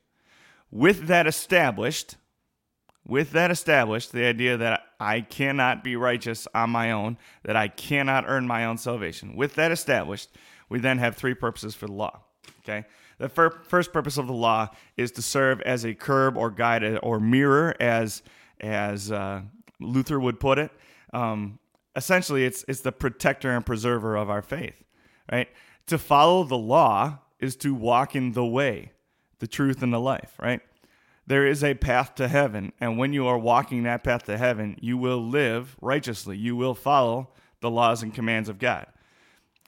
With 0.70 1.06
that 1.06 1.26
established, 1.26 2.16
with 3.10 3.32
that 3.32 3.50
established, 3.50 4.12
the 4.12 4.24
idea 4.24 4.56
that 4.56 4.82
I 4.98 5.20
cannot 5.20 5.84
be 5.84 5.96
righteous 5.96 6.48
on 6.54 6.70
my 6.70 6.92
own, 6.92 7.18
that 7.42 7.56
I 7.56 7.68
cannot 7.68 8.24
earn 8.26 8.46
my 8.46 8.64
own 8.64 8.78
salvation, 8.78 9.36
with 9.36 9.56
that 9.56 9.72
established, 9.72 10.30
we 10.68 10.78
then 10.78 10.98
have 10.98 11.16
three 11.16 11.34
purposes 11.34 11.74
for 11.74 11.86
the 11.86 11.92
law. 11.92 12.20
Okay? 12.60 12.84
The 13.18 13.28
fir- 13.28 13.60
first 13.66 13.92
purpose 13.92 14.16
of 14.16 14.26
the 14.26 14.32
law 14.32 14.68
is 14.96 15.10
to 15.12 15.22
serve 15.22 15.60
as 15.62 15.84
a 15.84 15.92
curb 15.92 16.36
or 16.36 16.50
guide 16.50 16.98
or 17.02 17.20
mirror, 17.20 17.74
as, 17.80 18.22
as 18.60 19.10
uh, 19.12 19.42
Luther 19.80 20.18
would 20.18 20.40
put 20.40 20.58
it. 20.58 20.70
Um, 21.12 21.58
essentially 21.96 22.44
it's 22.44 22.64
it's 22.68 22.80
the 22.80 22.92
protector 22.92 23.50
and 23.50 23.64
preserver 23.64 24.16
of 24.16 24.30
our 24.30 24.42
faith, 24.42 24.82
right? 25.30 25.48
To 25.88 25.98
follow 25.98 26.44
the 26.44 26.58
law 26.58 27.18
is 27.40 27.56
to 27.56 27.74
walk 27.74 28.14
in 28.14 28.32
the 28.32 28.46
way, 28.46 28.92
the 29.38 29.46
truth 29.46 29.82
and 29.82 29.92
the 29.92 30.00
life, 30.00 30.34
right? 30.40 30.60
There 31.30 31.46
is 31.46 31.62
a 31.62 31.74
path 31.74 32.16
to 32.16 32.26
heaven, 32.26 32.72
and 32.80 32.98
when 32.98 33.12
you 33.12 33.28
are 33.28 33.38
walking 33.38 33.84
that 33.84 34.02
path 34.02 34.24
to 34.24 34.36
heaven, 34.36 34.76
you 34.80 34.98
will 34.98 35.24
live 35.24 35.76
righteously. 35.80 36.36
You 36.36 36.56
will 36.56 36.74
follow 36.74 37.28
the 37.60 37.70
laws 37.70 38.02
and 38.02 38.12
commands 38.12 38.48
of 38.48 38.58
God. 38.58 38.88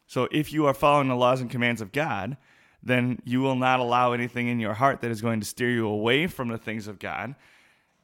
So 0.09 0.27
if 0.33 0.53
you 0.53 0.67
are 0.67 0.75
following 0.75 1.07
the 1.07 1.15
laws 1.15 1.41
and 1.41 1.49
commands 1.49 1.81
of 1.81 1.93
God, 1.93 2.37
then 2.83 3.23
you 3.25 3.43
will 3.43 3.55
not 3.55 3.79
allow 3.79 4.11
anything 4.13 4.49
in 4.49 4.59
your 4.59 4.75
heart 4.75 5.03
that 5.03 5.13
is 5.13 5.23
going 5.23 5.39
to 5.39 5.47
steer 5.47 5.71
you 5.71 5.87
away 5.87 6.27
from 6.27 6.49
the 6.49 6.59
things 6.59 6.89
of 6.89 6.99
God 6.99 7.37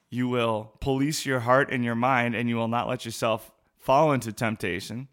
You 0.09 0.29
will 0.29 0.71
police 0.79 1.27
your 1.27 1.41
heart 1.41 1.69
and 1.73 1.85
your 1.85 1.97
mind, 1.97 2.37
and 2.37 2.49
you 2.49 2.55
will 2.55 2.69
not 2.69 2.87
let 2.87 3.05
yourself 3.05 3.51
fall 3.77 4.13
into 4.13 4.33
temptation. 4.33 5.09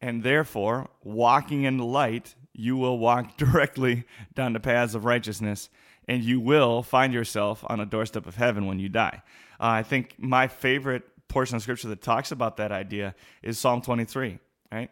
And 0.00 0.22
therefore, 0.22 0.88
walking 1.04 1.64
in 1.64 1.76
the 1.76 1.84
light, 1.84 2.34
you 2.54 2.78
will 2.78 2.98
walk 2.98 3.36
directly 3.36 4.04
down 4.34 4.54
the 4.54 4.58
paths 4.58 4.94
of 4.94 5.04
righteousness, 5.04 5.68
and 6.08 6.24
you 6.24 6.40
will 6.40 6.82
find 6.82 7.12
yourself 7.12 7.62
on 7.68 7.78
a 7.78 7.86
doorstep 7.86 8.26
of 8.26 8.34
heaven 8.34 8.66
when 8.66 8.78
you 8.78 8.88
die. 8.88 9.22
Uh, 9.60 9.66
I 9.66 9.82
think 9.82 10.14
my 10.18 10.48
favorite 10.48 11.04
portion 11.28 11.56
of 11.56 11.62
scripture 11.62 11.88
that 11.88 12.02
talks 12.02 12.32
about 12.32 12.56
that 12.56 12.72
idea 12.72 13.14
is 13.42 13.58
Psalm 13.58 13.82
23, 13.82 14.38
right? 14.72 14.90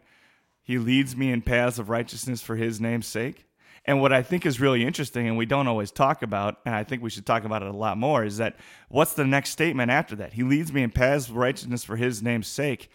He 0.61 0.77
leads 0.77 1.15
me 1.15 1.31
in 1.31 1.41
paths 1.41 1.79
of 1.79 1.89
righteousness 1.89 2.41
for 2.41 2.55
his 2.55 2.79
name's 2.79 3.07
sake. 3.07 3.45
And 3.85 4.01
what 4.01 4.11
I 4.11 4.21
think 4.21 4.45
is 4.45 4.59
really 4.59 4.85
interesting, 4.85 5.27
and 5.27 5.37
we 5.37 5.45
don't 5.45 5.67
always 5.67 5.91
talk 5.91 6.21
about, 6.21 6.57
and 6.65 6.75
I 6.75 6.83
think 6.83 7.01
we 7.01 7.09
should 7.09 7.25
talk 7.25 7.45
about 7.45 7.63
it 7.63 7.69
a 7.69 7.77
lot 7.77 7.97
more, 7.97 8.25
is 8.25 8.37
that 8.37 8.57
what's 8.89 9.13
the 9.13 9.25
next 9.25 9.51
statement 9.51 9.89
after 9.91 10.17
that? 10.17 10.33
He 10.33 10.43
leads 10.43 10.73
me 10.73 10.83
in 10.83 10.91
paths 10.91 11.29
of 11.29 11.37
righteousness 11.37 11.85
for 11.85 11.95
his 11.95 12.21
name's 12.21 12.47
sake. 12.47 12.91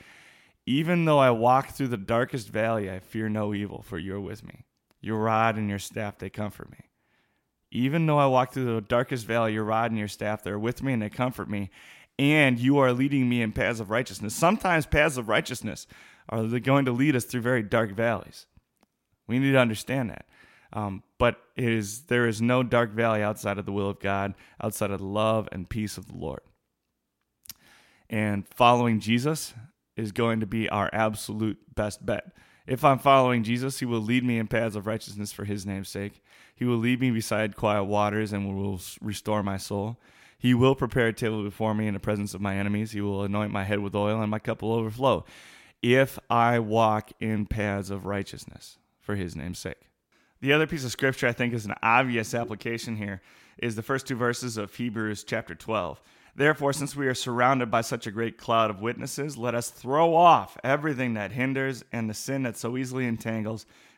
Even 0.66 1.06
though 1.06 1.18
I 1.18 1.30
walk 1.30 1.70
through 1.70 1.88
the 1.88 1.96
darkest 1.96 2.50
valley, 2.50 2.90
I 2.90 3.00
fear 3.00 3.28
no 3.28 3.54
evil, 3.54 3.82
for 3.82 3.98
you're 3.98 4.20
with 4.20 4.44
me. 4.44 4.64
Your 5.00 5.18
rod 5.18 5.56
and 5.56 5.68
your 5.68 5.80
staff, 5.80 6.18
they 6.18 6.30
comfort 6.30 6.70
me. 6.70 6.78
Even 7.74 8.04
though 8.06 8.18
I 8.18 8.26
walk 8.26 8.52
through 8.52 8.74
the 8.74 8.80
darkest 8.82 9.26
valley, 9.26 9.54
your 9.54 9.64
rod 9.64 9.90
and 9.90 9.98
your 9.98 10.08
staff, 10.08 10.42
they're 10.42 10.58
with 10.58 10.82
me 10.82 10.92
and 10.92 11.02
they 11.02 11.08
comfort 11.08 11.48
me. 11.48 11.70
And 12.18 12.58
you 12.58 12.78
are 12.78 12.92
leading 12.92 13.28
me 13.28 13.40
in 13.40 13.52
paths 13.52 13.80
of 13.80 13.90
righteousness. 13.90 14.34
Sometimes 14.34 14.84
paths 14.84 15.16
of 15.16 15.28
righteousness 15.28 15.86
are 16.28 16.44
going 16.60 16.84
to 16.84 16.92
lead 16.92 17.16
us 17.16 17.24
through 17.24 17.40
very 17.40 17.62
dark 17.62 17.92
valleys. 17.92 18.46
We 19.26 19.38
need 19.38 19.52
to 19.52 19.58
understand 19.58 20.10
that. 20.10 20.26
Um, 20.74 21.02
but 21.18 21.36
it 21.56 21.64
is, 21.64 22.02
there 22.02 22.26
is 22.26 22.42
no 22.42 22.62
dark 22.62 22.92
valley 22.92 23.22
outside 23.22 23.58
of 23.58 23.66
the 23.66 23.72
will 23.72 23.88
of 23.88 24.00
God, 24.00 24.34
outside 24.62 24.90
of 24.90 25.00
the 25.00 25.06
love 25.06 25.48
and 25.50 25.68
peace 25.68 25.96
of 25.96 26.08
the 26.08 26.16
Lord. 26.16 26.40
And 28.10 28.46
following 28.46 29.00
Jesus 29.00 29.54
is 29.96 30.12
going 30.12 30.40
to 30.40 30.46
be 30.46 30.68
our 30.68 30.90
absolute 30.92 31.58
best 31.74 32.04
bet. 32.04 32.32
If 32.66 32.84
I'm 32.84 32.98
following 32.98 33.42
Jesus, 33.42 33.80
he 33.80 33.86
will 33.86 34.00
lead 34.00 34.24
me 34.24 34.38
in 34.38 34.46
paths 34.46 34.76
of 34.76 34.86
righteousness 34.86 35.32
for 35.32 35.44
his 35.44 35.66
name's 35.66 35.88
sake. 35.88 36.22
He 36.54 36.64
will 36.64 36.76
lead 36.76 37.00
me 37.00 37.10
beside 37.10 37.56
quiet 37.56 37.84
waters 37.84 38.32
and 38.32 38.46
will 38.46 38.80
restore 39.00 39.42
my 39.42 39.56
soul. 39.56 39.98
He 40.38 40.54
will 40.54 40.74
prepare 40.74 41.08
a 41.08 41.12
table 41.12 41.42
before 41.42 41.74
me 41.74 41.86
in 41.86 41.94
the 41.94 42.00
presence 42.00 42.34
of 42.34 42.40
my 42.40 42.56
enemies. 42.56 42.92
He 42.92 43.00
will 43.00 43.22
anoint 43.22 43.52
my 43.52 43.64
head 43.64 43.78
with 43.78 43.94
oil 43.94 44.20
and 44.20 44.30
my 44.30 44.38
cup 44.38 44.62
will 44.62 44.72
overflow. 44.72 45.24
If 45.82 46.18
I 46.30 46.58
walk 46.58 47.12
in 47.20 47.46
paths 47.46 47.90
of 47.90 48.06
righteousness 48.06 48.78
for 49.00 49.16
his 49.16 49.34
name's 49.34 49.58
sake. 49.58 49.88
The 50.40 50.52
other 50.52 50.66
piece 50.66 50.84
of 50.84 50.90
scripture 50.90 51.28
I 51.28 51.32
think 51.32 51.54
is 51.54 51.66
an 51.66 51.74
obvious 51.82 52.34
application 52.34 52.96
here 52.96 53.22
is 53.58 53.76
the 53.76 53.82
first 53.82 54.06
two 54.06 54.16
verses 54.16 54.56
of 54.56 54.74
Hebrews 54.74 55.22
chapter 55.24 55.54
12. 55.54 56.00
Therefore, 56.34 56.72
since 56.72 56.96
we 56.96 57.06
are 57.06 57.14
surrounded 57.14 57.70
by 57.70 57.82
such 57.82 58.06
a 58.06 58.10
great 58.10 58.38
cloud 58.38 58.70
of 58.70 58.80
witnesses, 58.80 59.36
let 59.36 59.54
us 59.54 59.70
throw 59.70 60.14
off 60.14 60.56
everything 60.64 61.14
that 61.14 61.32
hinders 61.32 61.84
and 61.92 62.08
the 62.08 62.14
sin 62.14 62.42
that 62.44 62.56
so 62.56 62.76
easily 62.76 63.06
entangles, 63.06 63.66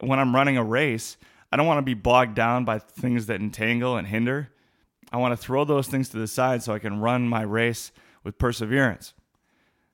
when 0.00 0.18
I'm 0.18 0.34
running 0.34 0.56
a 0.56 0.64
race, 0.64 1.16
I 1.50 1.56
don't 1.56 1.66
want 1.66 1.78
to 1.78 1.82
be 1.82 1.94
bogged 1.94 2.34
down 2.34 2.64
by 2.64 2.78
things 2.78 3.26
that 3.26 3.40
entangle 3.40 3.96
and 3.96 4.06
hinder. 4.06 4.50
I 5.12 5.18
want 5.18 5.32
to 5.32 5.36
throw 5.36 5.64
those 5.64 5.86
things 5.86 6.08
to 6.10 6.18
the 6.18 6.26
side 6.26 6.62
so 6.62 6.72
I 6.72 6.78
can 6.78 7.00
run 7.00 7.28
my 7.28 7.42
race 7.42 7.92
with 8.24 8.38
perseverance. 8.38 9.14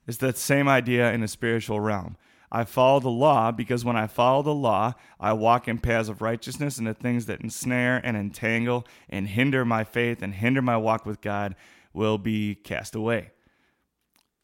It's 0.07 0.19
that 0.19 0.39
same 0.39 0.69
idea 0.69 1.13
in 1.13 1.21
the 1.21 1.29
spiritual 1.29 1.81
realm. 1.81 2.17
I 2.51 2.65
follow 2.65 3.01
the 3.01 3.09
law 3.09 3.51
because 3.51 3.85
when 3.85 3.97
I 3.97 4.07
follow 4.07 4.43
the 4.43 4.55
law, 4.55 4.95
I 5.19 5.33
walk 5.33 5.69
in 5.69 5.79
paths 5.79 6.11
of 6.11 6.21
righteousness, 6.21 6.77
and 6.77 6.87
the 6.87 6.93
things 6.93 7.25
that 7.27 7.41
ensnare 7.41 8.01
and 8.05 8.15
entangle 8.15 8.87
and 9.09 9.29
hinder 9.29 9.65
my 9.65 9.85
faith 9.85 10.23
and 10.23 10.35
hinder 10.35 10.61
my 10.61 10.77
walk 10.77 11.07
with 11.07 11.23
God 11.23 11.57
will 11.95 12.19
be 12.19 12.55
cast 12.55 12.95
away. 12.95 13.31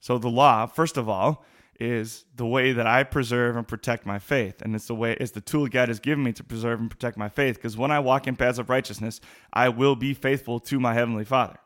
So, 0.01 0.17
the 0.17 0.31
law, 0.31 0.65
first 0.67 0.97
of 0.97 1.09
all, 1.09 1.45
is 1.79 2.25
the 2.35 2.47
way 2.47 2.73
that 2.73 2.87
I 2.87 3.05
preserve 3.05 3.57
and 3.57 3.67
protect 3.67 4.05
my 4.05 4.19
faith. 4.19 4.63
And 4.63 4.75
it's 4.75 4.89
the 4.89 4.95
way 4.95 5.17
it's 5.21 5.31
the 5.31 5.41
tool 5.41 5.69
God 5.69 5.89
has 5.89 6.01
given 6.01 6.25
me 6.25 6.33
to 6.33 6.45
preserve 6.45 6.81
and 6.81 6.91
protect 6.91 7.17
my 7.17 7.29
faith. 7.29 7.57
Because 7.57 7.77
when 7.77 7.91
I 7.91 8.01
walk 8.01 8.27
in 8.27 8.37
paths 8.37 8.59
of 8.59 8.69
righteousness, 8.69 9.21
I 9.53 9.69
will 9.69 9.95
be 9.95 10.13
faithful 10.13 10.59
to 10.61 10.81
my 10.81 10.95
Heavenly 10.95 11.25
Father. 11.25 11.59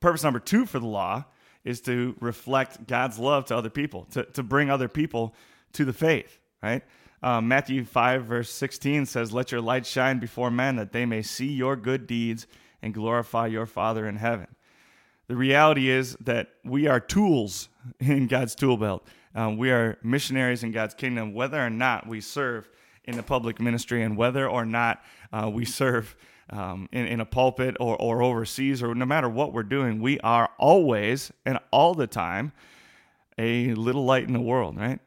Purpose 0.00 0.24
number 0.24 0.40
two 0.40 0.66
for 0.66 0.78
the 0.78 0.86
law 0.86 1.26
is 1.64 1.80
to 1.82 2.16
reflect 2.20 2.86
God's 2.86 3.18
love 3.18 3.44
to 3.46 3.56
other 3.56 3.70
people, 3.70 4.06
to, 4.12 4.24
to 4.24 4.42
bring 4.42 4.70
other 4.70 4.88
people 4.88 5.34
to 5.74 5.84
the 5.84 5.92
faith, 5.92 6.40
right? 6.62 6.82
Um, 7.22 7.46
Matthew 7.46 7.84
5, 7.84 8.24
verse 8.24 8.50
16 8.50 9.06
says, 9.06 9.32
Let 9.32 9.52
your 9.52 9.60
light 9.60 9.86
shine 9.86 10.18
before 10.18 10.50
men 10.50 10.76
that 10.76 10.92
they 10.92 11.06
may 11.06 11.22
see 11.22 11.52
your 11.52 11.76
good 11.76 12.06
deeds 12.06 12.46
and 12.80 12.92
glorify 12.92 13.46
your 13.46 13.66
Father 13.66 14.08
in 14.08 14.16
heaven. 14.16 14.48
The 15.28 15.36
reality 15.36 15.88
is 15.88 16.16
that 16.20 16.48
we 16.64 16.88
are 16.88 16.98
tools 16.98 17.68
in 18.00 18.26
God's 18.26 18.54
tool 18.54 18.76
belt. 18.76 19.06
Um, 19.34 19.56
we 19.56 19.70
are 19.70 19.98
missionaries 20.02 20.62
in 20.62 20.72
God's 20.72 20.94
kingdom, 20.94 21.34
whether 21.34 21.64
or 21.64 21.70
not 21.70 22.06
we 22.06 22.20
serve 22.20 22.68
in 23.04 23.16
the 23.16 23.22
public 23.22 23.60
ministry 23.60 24.02
and 24.02 24.16
whether 24.16 24.48
or 24.48 24.64
not 24.64 25.02
uh, 25.32 25.50
we 25.52 25.64
serve 25.64 26.14
um, 26.50 26.88
in, 26.92 27.06
in 27.06 27.20
a 27.20 27.24
pulpit 27.24 27.76
or, 27.80 27.96
or 27.96 28.22
overseas 28.22 28.82
or 28.82 28.94
no 28.94 29.06
matter 29.06 29.28
what 29.28 29.52
we're 29.52 29.62
doing, 29.62 30.00
we 30.00 30.20
are 30.20 30.50
always 30.58 31.32
and 31.46 31.58
all 31.70 31.94
the 31.94 32.06
time 32.06 32.52
a 33.38 33.74
little 33.74 34.04
light 34.04 34.24
in 34.24 34.32
the 34.32 34.40
world, 34.40 34.76
right? 34.76 35.00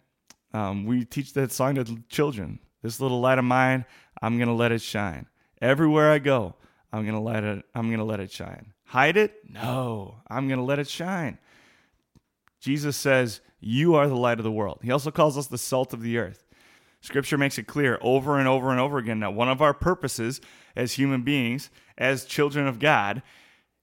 Um, 0.53 0.85
we 0.85 1.05
teach 1.05 1.33
that 1.33 1.51
song 1.51 1.75
to 1.75 2.03
children. 2.09 2.59
This 2.81 2.99
little 2.99 3.19
light 3.19 3.37
of 3.37 3.45
mine, 3.45 3.85
I'm 4.21 4.39
gonna 4.39 4.55
let 4.55 4.71
it 4.71 4.81
shine. 4.81 5.27
Everywhere 5.61 6.11
I 6.11 6.19
go, 6.19 6.55
I'm 6.91 7.05
gonna 7.05 7.21
let 7.21 7.43
it. 7.43 7.65
I'm 7.73 7.91
gonna 7.91 8.05
let 8.05 8.19
it 8.19 8.31
shine. 8.31 8.73
Hide 8.85 9.17
it? 9.17 9.33
No, 9.49 10.15
I'm 10.27 10.47
gonna 10.47 10.63
let 10.63 10.79
it 10.79 10.87
shine. 10.87 11.37
Jesus 12.59 12.97
says, 12.97 13.41
"You 13.59 13.95
are 13.95 14.07
the 14.07 14.15
light 14.15 14.39
of 14.39 14.43
the 14.43 14.51
world." 14.51 14.79
He 14.83 14.91
also 14.91 15.11
calls 15.11 15.37
us 15.37 15.47
the 15.47 15.57
salt 15.57 15.93
of 15.93 16.01
the 16.01 16.17
earth. 16.17 16.45
Scripture 17.01 17.37
makes 17.37 17.57
it 17.59 17.67
clear 17.67 17.99
over 18.01 18.39
and 18.39 18.47
over 18.47 18.71
and 18.71 18.79
over 18.79 18.97
again 18.97 19.19
that 19.19 19.33
one 19.33 19.49
of 19.49 19.61
our 19.61 19.73
purposes 19.73 20.41
as 20.75 20.93
human 20.93 21.21
beings, 21.21 21.69
as 21.97 22.25
children 22.25 22.65
of 22.67 22.79
God, 22.79 23.21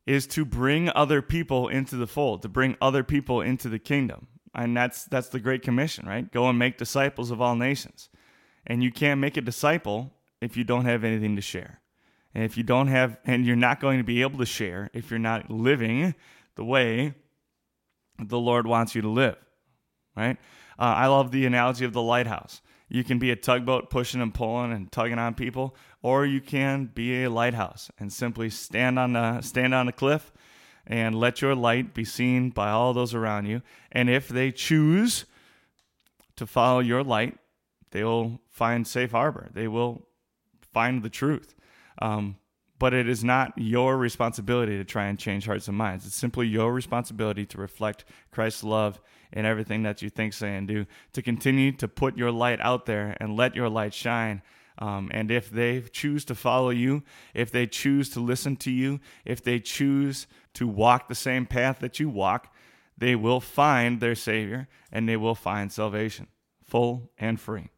is 0.07 0.27
to 0.27 0.45
bring 0.45 0.91
other 0.91 1.23
people 1.23 1.69
into 1.69 1.97
the 1.97 2.09
fold, 2.09 2.43
to 2.43 2.49
bring 2.49 2.77
other 2.81 3.05
people 3.05 3.41
into 3.41 3.69
the 3.69 3.79
kingdom. 3.79 4.27
And 4.55 4.77
that's 4.77 5.05
that's 5.05 5.29
the 5.29 5.41
great 5.41 5.63
commission, 5.63 6.07
right? 6.07 6.31
Go 6.31 6.49
and 6.49 6.59
make 6.59 6.77
disciples 6.77 7.31
of 7.31 7.41
all 7.41 7.55
nations. 7.55 8.11
And 8.67 8.83
you 8.83 8.91
can't 8.91 9.21
make 9.21 9.37
a 9.37 9.41
disciple 9.41 10.13
if 10.41 10.57
you 10.57 10.65
don't 10.65 10.85
have 10.85 11.05
anything 11.05 11.37
to 11.37 11.43
share. 11.43 11.81
And 12.35 12.45
if 12.45 12.57
you 12.57 12.65
don't 12.65 12.89
have 12.89 13.19
and 13.25 13.47
you're 13.47 13.57
not 13.57 13.81
going 13.81 13.99
to 13.99 14.05
be 14.05 14.23
able 14.23 14.39
to 14.39 14.47
share 14.47 14.91
if 14.93 15.11
you're 15.11 15.21
not 15.21 15.51
living 15.51 16.15
the 16.57 16.65
way 16.65 17.15
the 18.29 18.39
Lord 18.39 18.67
wants 18.67 18.95
you 18.95 19.03
to 19.03 19.09
live. 19.09 19.37
Right? 20.17 20.37
Uh, 20.79 20.83
I 20.83 21.07
love 21.07 21.31
the 21.31 21.47
analogy 21.47 21.85
of 21.85 21.93
the 21.93 22.03
lighthouse. 22.03 22.61
You 22.89 23.05
can 23.05 23.19
be 23.19 23.31
a 23.31 23.37
tugboat 23.37 23.89
pushing 23.89 24.21
and 24.21 24.35
pulling 24.35 24.73
and 24.73 24.93
tugging 24.93 25.19
on 25.19 25.35
people, 25.35 25.75
or 26.03 26.27
you 26.27 26.41
can 26.41 26.87
be 26.87 27.25
a 27.25 27.31
lighthouse 27.31 27.91
and 27.99 28.13
simply 28.13 28.51
stand 28.51 28.99
on 28.99 29.15
the 29.15 29.41
stand 29.41 29.75
on 29.75 29.87
the 29.87 29.93
cliff 29.93 30.31
and 30.87 31.15
let 31.15 31.41
your 31.41 31.55
light 31.55 31.95
be 31.95 32.05
seen 32.05 32.51
by 32.51 32.71
all 32.71 32.93
those 32.93 33.15
around 33.15 33.47
you. 33.47 33.63
And 33.91 34.11
if 34.11 34.29
they 34.29 34.51
choose 34.51 35.25
to 36.37 36.47
follow 36.47 36.81
your 36.81 37.03
light, 37.03 37.39
they 37.93 38.05
will 38.05 38.41
find 38.51 38.87
safe 38.87 39.13
harbor. 39.13 39.49
They 39.53 39.69
will 39.69 40.07
find 40.73 41.03
the 41.03 41.11
truth. 41.11 41.55
Um, 42.01 42.37
but 42.83 42.93
it 42.93 43.09
is 43.09 43.23
not 43.23 43.53
your 43.57 43.97
responsibility 43.97 44.77
to 44.77 44.83
try 44.83 45.05
and 45.07 45.17
change 45.17 45.47
hearts 45.47 45.69
and 45.69 45.77
minds. 45.77 46.05
It's 46.05 46.17
simply 46.17 46.49
your 46.49 46.73
responsibility 46.73 47.47
to 47.47 47.59
reflect 47.59 48.05
Christ's 48.33 48.65
love 48.65 49.01
in 49.33 49.47
everything 49.47 49.85
that 49.85 50.03
you 50.03 50.11
think, 50.11 50.33
say, 50.33 50.57
and 50.57 50.67
do, 50.67 50.87
to 51.13 51.23
continue 51.23 51.71
to 51.77 51.87
put 51.87 52.17
your 52.17 52.33
light 52.33 52.61
out 52.61 52.87
there 52.87 53.17
and 53.21 53.37
let 53.37 53.55
your 53.55 53.69
light 53.69 53.95
shine. 53.95 54.43
Um, 54.81 55.13
and 55.15 55.31
if 55.31 55.49
they 55.49 55.81
choose 55.93 56.25
to 56.25 56.35
follow 56.35 56.71
you, 56.71 57.05
if 57.35 57.53
they 57.53 57.69
choose 57.69 58.11
to 58.11 58.21
listen 58.21 58.57
to 58.57 58.73
you, 58.73 58.99
if 59.25 59.45
they 59.45 59.61
choose 59.61 60.27
to 60.55 60.67
walk 60.67 61.07
the 61.07 61.15
same 61.15 61.47
path 61.47 61.79
that 61.79 62.01
you 62.01 62.09
walk, 62.09 62.53
they 62.99 63.15
will 63.15 63.41
find 63.41 64.01
their 64.01 64.17
Savior 64.17 64.67
and 64.91 65.09
they 65.09 65.17
will 65.17 65.37
find 65.37 65.71
salvation, 65.71 66.27
full 66.65 67.13
and 67.17 67.39
free. 67.41 67.72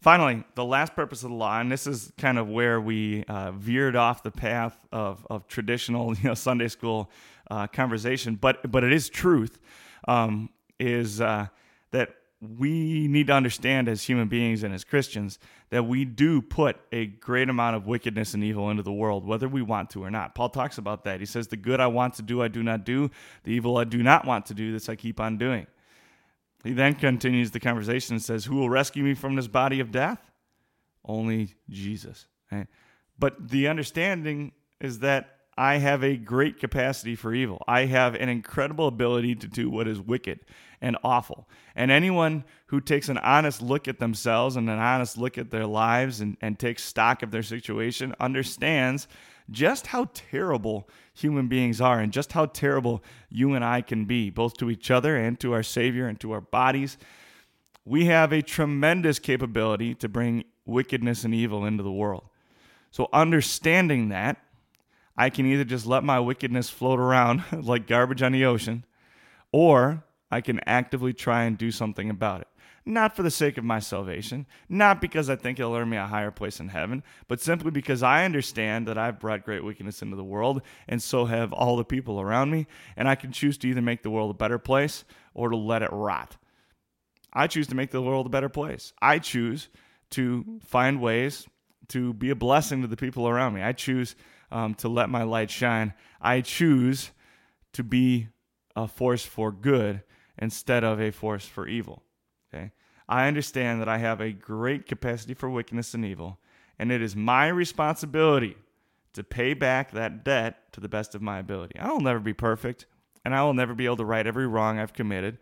Finally, 0.00 0.42
the 0.54 0.64
last 0.64 0.94
purpose 0.96 1.22
of 1.22 1.30
the 1.30 1.36
law, 1.36 1.60
and 1.60 1.70
this 1.70 1.86
is 1.86 2.10
kind 2.16 2.38
of 2.38 2.48
where 2.48 2.80
we 2.80 3.22
uh, 3.24 3.52
veered 3.52 3.96
off 3.96 4.22
the 4.22 4.30
path 4.30 4.78
of, 4.90 5.26
of 5.28 5.46
traditional 5.46 6.16
you 6.18 6.24
know, 6.24 6.34
Sunday 6.34 6.68
school 6.68 7.10
uh, 7.50 7.66
conversation, 7.66 8.34
but 8.34 8.70
but 8.70 8.82
it 8.84 8.92
is 8.92 9.08
truth. 9.08 9.58
Um, 10.08 10.48
is 10.78 11.20
uh, 11.20 11.46
that 11.90 12.16
we 12.40 13.06
need 13.06 13.26
to 13.26 13.34
understand 13.34 13.86
as 13.86 14.02
human 14.02 14.28
beings 14.28 14.62
and 14.62 14.72
as 14.72 14.82
Christians 14.82 15.38
that 15.68 15.84
we 15.84 16.06
do 16.06 16.40
put 16.40 16.76
a 16.90 17.06
great 17.06 17.50
amount 17.50 17.76
of 17.76 17.86
wickedness 17.86 18.32
and 18.32 18.42
evil 18.42 18.70
into 18.70 18.82
the 18.82 18.92
world, 18.92 19.26
whether 19.26 19.46
we 19.46 19.60
want 19.60 19.90
to 19.90 20.02
or 20.02 20.10
not. 20.10 20.34
Paul 20.34 20.48
talks 20.48 20.78
about 20.78 21.04
that. 21.04 21.20
He 21.20 21.26
says, 21.26 21.48
The 21.48 21.56
good 21.56 21.80
I 21.80 21.86
want 21.86 22.14
to 22.14 22.22
do, 22.22 22.42
I 22.42 22.48
do 22.48 22.62
not 22.62 22.84
do. 22.84 23.10
The 23.44 23.52
evil 23.52 23.76
I 23.76 23.84
do 23.84 24.02
not 24.02 24.26
want 24.26 24.46
to 24.46 24.54
do, 24.54 24.72
this 24.72 24.88
I 24.88 24.96
keep 24.96 25.20
on 25.20 25.36
doing. 25.36 25.66
He 26.62 26.72
then 26.72 26.94
continues 26.94 27.50
the 27.50 27.60
conversation 27.60 28.14
and 28.14 28.22
says, 28.22 28.44
Who 28.44 28.56
will 28.56 28.70
rescue 28.70 29.02
me 29.02 29.14
from 29.14 29.36
this 29.36 29.48
body 29.48 29.80
of 29.80 29.90
death? 29.90 30.30
Only 31.04 31.54
Jesus. 31.68 32.26
Right? 32.52 32.66
But 33.18 33.48
the 33.48 33.68
understanding 33.68 34.52
is 34.80 35.00
that 35.00 35.36
I 35.56 35.76
have 35.76 36.02
a 36.02 36.16
great 36.16 36.58
capacity 36.58 37.14
for 37.14 37.34
evil. 37.34 37.62
I 37.68 37.84
have 37.84 38.14
an 38.14 38.28
incredible 38.28 38.86
ability 38.86 39.34
to 39.36 39.46
do 39.46 39.68
what 39.68 39.88
is 39.88 40.00
wicked 40.00 40.40
and 40.80 40.96
awful. 41.04 41.48
And 41.74 41.90
anyone 41.90 42.44
who 42.68 42.80
takes 42.80 43.10
an 43.10 43.18
honest 43.18 43.60
look 43.60 43.86
at 43.86 43.98
themselves 43.98 44.56
and 44.56 44.70
an 44.70 44.78
honest 44.78 45.18
look 45.18 45.36
at 45.36 45.50
their 45.50 45.66
lives 45.66 46.20
and, 46.20 46.38
and 46.40 46.58
takes 46.58 46.84
stock 46.84 47.22
of 47.22 47.30
their 47.30 47.42
situation 47.42 48.14
understands 48.18 49.06
just 49.50 49.88
how 49.88 50.08
terrible 50.14 50.88
human 51.12 51.48
beings 51.48 51.80
are 51.80 52.00
and 52.00 52.12
just 52.12 52.32
how 52.32 52.46
terrible 52.46 53.02
you 53.28 53.54
and 53.54 53.64
I 53.64 53.80
can 53.80 54.04
be, 54.04 54.30
both 54.30 54.56
to 54.58 54.70
each 54.70 54.90
other 54.90 55.16
and 55.16 55.38
to 55.40 55.52
our 55.52 55.62
Savior 55.62 56.06
and 56.06 56.18
to 56.20 56.32
our 56.32 56.40
bodies. 56.40 56.96
We 57.84 58.06
have 58.06 58.32
a 58.32 58.42
tremendous 58.42 59.18
capability 59.18 59.94
to 59.96 60.08
bring 60.08 60.44
wickedness 60.64 61.24
and 61.24 61.34
evil 61.34 61.64
into 61.64 61.82
the 61.82 61.92
world. 61.92 62.24
So, 62.90 63.08
understanding 63.12 64.08
that, 64.08 64.38
I 65.16 65.30
can 65.30 65.46
either 65.46 65.64
just 65.64 65.86
let 65.86 66.02
my 66.02 66.18
wickedness 66.18 66.70
float 66.70 66.98
around 66.98 67.44
like 67.52 67.86
garbage 67.86 68.22
on 68.22 68.32
the 68.32 68.44
ocean, 68.44 68.84
or 69.52 70.04
I 70.30 70.40
can 70.40 70.60
actively 70.66 71.12
try 71.12 71.44
and 71.44 71.58
do 71.58 71.70
something 71.70 72.08
about 72.08 72.42
it. 72.42 72.48
Not 72.90 73.14
for 73.14 73.22
the 73.22 73.30
sake 73.30 73.56
of 73.56 73.62
my 73.62 73.78
salvation, 73.78 74.46
not 74.68 75.00
because 75.00 75.30
I 75.30 75.36
think 75.36 75.60
it'll 75.60 75.76
earn 75.76 75.90
me 75.90 75.96
a 75.96 76.06
higher 76.06 76.32
place 76.32 76.58
in 76.58 76.70
heaven, 76.70 77.04
but 77.28 77.40
simply 77.40 77.70
because 77.70 78.02
I 78.02 78.24
understand 78.24 78.88
that 78.88 78.98
I've 78.98 79.20
brought 79.20 79.44
great 79.44 79.62
wickedness 79.62 80.02
into 80.02 80.16
the 80.16 80.24
world, 80.24 80.60
and 80.88 81.00
so 81.00 81.26
have 81.26 81.52
all 81.52 81.76
the 81.76 81.84
people 81.84 82.20
around 82.20 82.50
me, 82.50 82.66
and 82.96 83.08
I 83.08 83.14
can 83.14 83.30
choose 83.30 83.56
to 83.58 83.68
either 83.68 83.80
make 83.80 84.02
the 84.02 84.10
world 84.10 84.32
a 84.32 84.34
better 84.34 84.58
place 84.58 85.04
or 85.34 85.50
to 85.50 85.56
let 85.56 85.84
it 85.84 85.92
rot. 85.92 86.36
I 87.32 87.46
choose 87.46 87.68
to 87.68 87.76
make 87.76 87.92
the 87.92 88.02
world 88.02 88.26
a 88.26 88.30
better 88.30 88.48
place. 88.48 88.92
I 89.00 89.20
choose 89.20 89.68
to 90.10 90.58
find 90.64 91.00
ways 91.00 91.46
to 91.90 92.12
be 92.12 92.30
a 92.30 92.34
blessing 92.34 92.82
to 92.82 92.88
the 92.88 92.96
people 92.96 93.28
around 93.28 93.54
me. 93.54 93.62
I 93.62 93.70
choose 93.72 94.16
um, 94.50 94.74
to 94.74 94.88
let 94.88 95.08
my 95.10 95.22
light 95.22 95.52
shine. 95.52 95.94
I 96.20 96.40
choose 96.40 97.12
to 97.74 97.84
be 97.84 98.30
a 98.74 98.88
force 98.88 99.24
for 99.24 99.52
good 99.52 100.02
instead 100.36 100.82
of 100.82 101.00
a 101.00 101.12
force 101.12 101.46
for 101.46 101.68
evil. 101.68 102.02
I 103.10 103.26
understand 103.26 103.80
that 103.80 103.88
I 103.88 103.98
have 103.98 104.20
a 104.20 104.30
great 104.30 104.86
capacity 104.86 105.34
for 105.34 105.50
wickedness 105.50 105.94
and 105.94 106.04
evil, 106.04 106.38
and 106.78 106.92
it 106.92 107.02
is 107.02 107.16
my 107.16 107.48
responsibility 107.48 108.56
to 109.14 109.24
pay 109.24 109.52
back 109.52 109.90
that 109.90 110.24
debt 110.24 110.72
to 110.72 110.80
the 110.80 110.88
best 110.88 111.16
of 111.16 111.20
my 111.20 111.40
ability. 111.40 111.76
I 111.76 111.90
will 111.90 112.00
never 112.00 112.20
be 112.20 112.32
perfect, 112.32 112.86
and 113.24 113.34
I 113.34 113.42
will 113.42 113.52
never 113.52 113.74
be 113.74 113.84
able 113.84 113.96
to 113.96 114.04
right 114.04 114.24
every 114.24 114.46
wrong 114.46 114.78
I've 114.78 114.92
committed, 114.92 115.38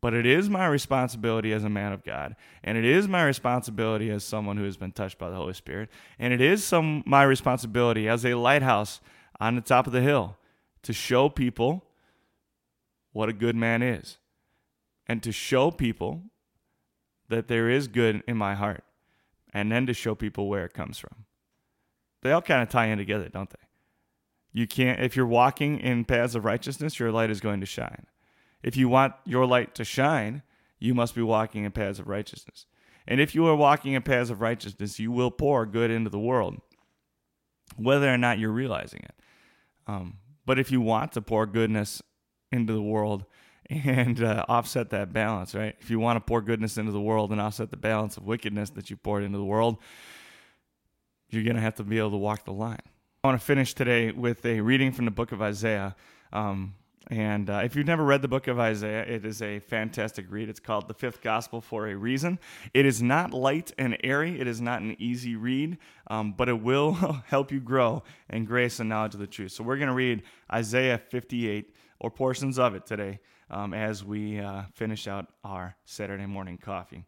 but 0.00 0.14
it 0.14 0.26
is 0.26 0.50
my 0.50 0.66
responsibility 0.66 1.52
as 1.52 1.62
a 1.62 1.70
man 1.70 1.92
of 1.92 2.02
God, 2.02 2.34
and 2.64 2.76
it 2.76 2.84
is 2.84 3.06
my 3.06 3.24
responsibility 3.24 4.10
as 4.10 4.24
someone 4.24 4.56
who 4.56 4.64
has 4.64 4.76
been 4.76 4.90
touched 4.90 5.16
by 5.16 5.30
the 5.30 5.36
Holy 5.36 5.54
Spirit, 5.54 5.88
and 6.18 6.32
it 6.32 6.40
is 6.40 6.64
some 6.64 7.04
my 7.06 7.22
responsibility 7.22 8.08
as 8.08 8.26
a 8.26 8.34
lighthouse 8.34 9.00
on 9.38 9.54
the 9.54 9.60
top 9.60 9.86
of 9.86 9.92
the 9.92 10.02
hill 10.02 10.36
to 10.82 10.92
show 10.92 11.28
people 11.28 11.84
what 13.12 13.28
a 13.28 13.32
good 13.32 13.54
man 13.54 13.80
is 13.80 14.18
and 15.06 15.22
to 15.22 15.30
show 15.30 15.70
people 15.70 16.22
that 17.28 17.48
there 17.48 17.68
is 17.68 17.88
good 17.88 18.22
in 18.26 18.36
my 18.36 18.54
heart 18.54 18.84
and 19.52 19.70
then 19.70 19.86
to 19.86 19.94
show 19.94 20.14
people 20.14 20.48
where 20.48 20.64
it 20.64 20.74
comes 20.74 20.98
from. 20.98 21.24
They 22.22 22.32
all 22.32 22.42
kind 22.42 22.62
of 22.62 22.68
tie 22.68 22.86
in 22.86 22.98
together, 22.98 23.28
don't 23.28 23.50
they? 23.50 23.66
You 24.52 24.66
can't, 24.66 25.00
if 25.00 25.16
you're 25.16 25.26
walking 25.26 25.78
in 25.80 26.04
paths 26.04 26.34
of 26.34 26.44
righteousness, 26.44 26.98
your 26.98 27.12
light 27.12 27.30
is 27.30 27.40
going 27.40 27.60
to 27.60 27.66
shine. 27.66 28.06
If 28.62 28.76
you 28.76 28.88
want 28.88 29.14
your 29.24 29.46
light 29.46 29.74
to 29.76 29.84
shine, 29.84 30.42
you 30.78 30.94
must 30.94 31.14
be 31.14 31.22
walking 31.22 31.64
in 31.64 31.72
paths 31.72 31.98
of 31.98 32.08
righteousness. 32.08 32.66
And 33.06 33.20
if 33.20 33.34
you 33.34 33.46
are 33.46 33.54
walking 33.54 33.92
in 33.92 34.02
paths 34.02 34.30
of 34.30 34.40
righteousness, 34.40 34.98
you 34.98 35.12
will 35.12 35.30
pour 35.30 35.66
good 35.66 35.90
into 35.90 36.10
the 36.10 36.18
world, 36.18 36.60
whether 37.76 38.12
or 38.12 38.18
not 38.18 38.38
you're 38.38 38.50
realizing 38.50 39.00
it. 39.04 39.14
Um, 39.86 40.18
but 40.44 40.58
if 40.58 40.70
you 40.70 40.80
want 40.80 41.12
to 41.12 41.22
pour 41.22 41.46
goodness 41.46 42.02
into 42.50 42.72
the 42.72 42.82
world, 42.82 43.24
and 43.70 44.22
uh, 44.22 44.44
offset 44.48 44.90
that 44.90 45.12
balance, 45.12 45.54
right? 45.54 45.74
If 45.80 45.90
you 45.90 45.98
want 45.98 46.16
to 46.16 46.20
pour 46.20 46.40
goodness 46.40 46.78
into 46.78 46.92
the 46.92 47.00
world 47.00 47.32
and 47.32 47.40
offset 47.40 47.70
the 47.70 47.76
balance 47.76 48.16
of 48.16 48.24
wickedness 48.24 48.70
that 48.70 48.90
you 48.90 48.96
poured 48.96 49.24
into 49.24 49.38
the 49.38 49.44
world, 49.44 49.78
you're 51.30 51.44
going 51.44 51.56
to 51.56 51.62
have 51.62 51.74
to 51.76 51.84
be 51.84 51.98
able 51.98 52.10
to 52.12 52.16
walk 52.16 52.44
the 52.44 52.52
line. 52.52 52.82
I 53.24 53.28
want 53.28 53.40
to 53.40 53.44
finish 53.44 53.74
today 53.74 54.12
with 54.12 54.44
a 54.46 54.60
reading 54.60 54.92
from 54.92 55.04
the 55.04 55.10
book 55.10 55.32
of 55.32 55.42
Isaiah. 55.42 55.96
Um, 56.32 56.74
and 57.08 57.48
uh, 57.48 57.60
if 57.64 57.76
you've 57.76 57.86
never 57.86 58.04
read 58.04 58.22
the 58.22 58.28
book 58.28 58.48
of 58.48 58.58
Isaiah, 58.58 59.02
it 59.02 59.24
is 59.24 59.40
a 59.40 59.60
fantastic 59.60 60.26
read. 60.28 60.48
It's 60.48 60.58
called 60.58 60.88
The 60.88 60.94
Fifth 60.94 61.22
Gospel 61.22 61.60
for 61.60 61.88
a 61.88 61.94
reason. 61.94 62.38
It 62.74 62.84
is 62.84 63.00
not 63.00 63.32
light 63.32 63.72
and 63.78 63.96
airy, 64.02 64.40
it 64.40 64.48
is 64.48 64.60
not 64.60 64.80
an 64.80 64.96
easy 64.98 65.36
read, 65.36 65.78
um, 66.08 66.32
but 66.32 66.48
it 66.48 66.60
will 66.60 66.92
help 67.26 67.52
you 67.52 67.60
grow 67.60 68.02
in 68.28 68.44
grace 68.44 68.80
and 68.80 68.88
knowledge 68.88 69.14
of 69.14 69.20
the 69.20 69.26
truth. 69.28 69.52
So 69.52 69.62
we're 69.62 69.76
going 69.76 69.88
to 69.88 69.94
read 69.94 70.22
Isaiah 70.52 70.98
58 70.98 71.74
or 72.00 72.10
portions 72.10 72.58
of 72.58 72.74
it 72.74 72.86
today 72.86 73.20
um, 73.50 73.74
as 73.74 74.04
we 74.04 74.40
uh, 74.40 74.62
finish 74.74 75.06
out 75.06 75.26
our 75.44 75.76
Saturday 75.84 76.26
morning 76.26 76.58
coffee. 76.58 77.04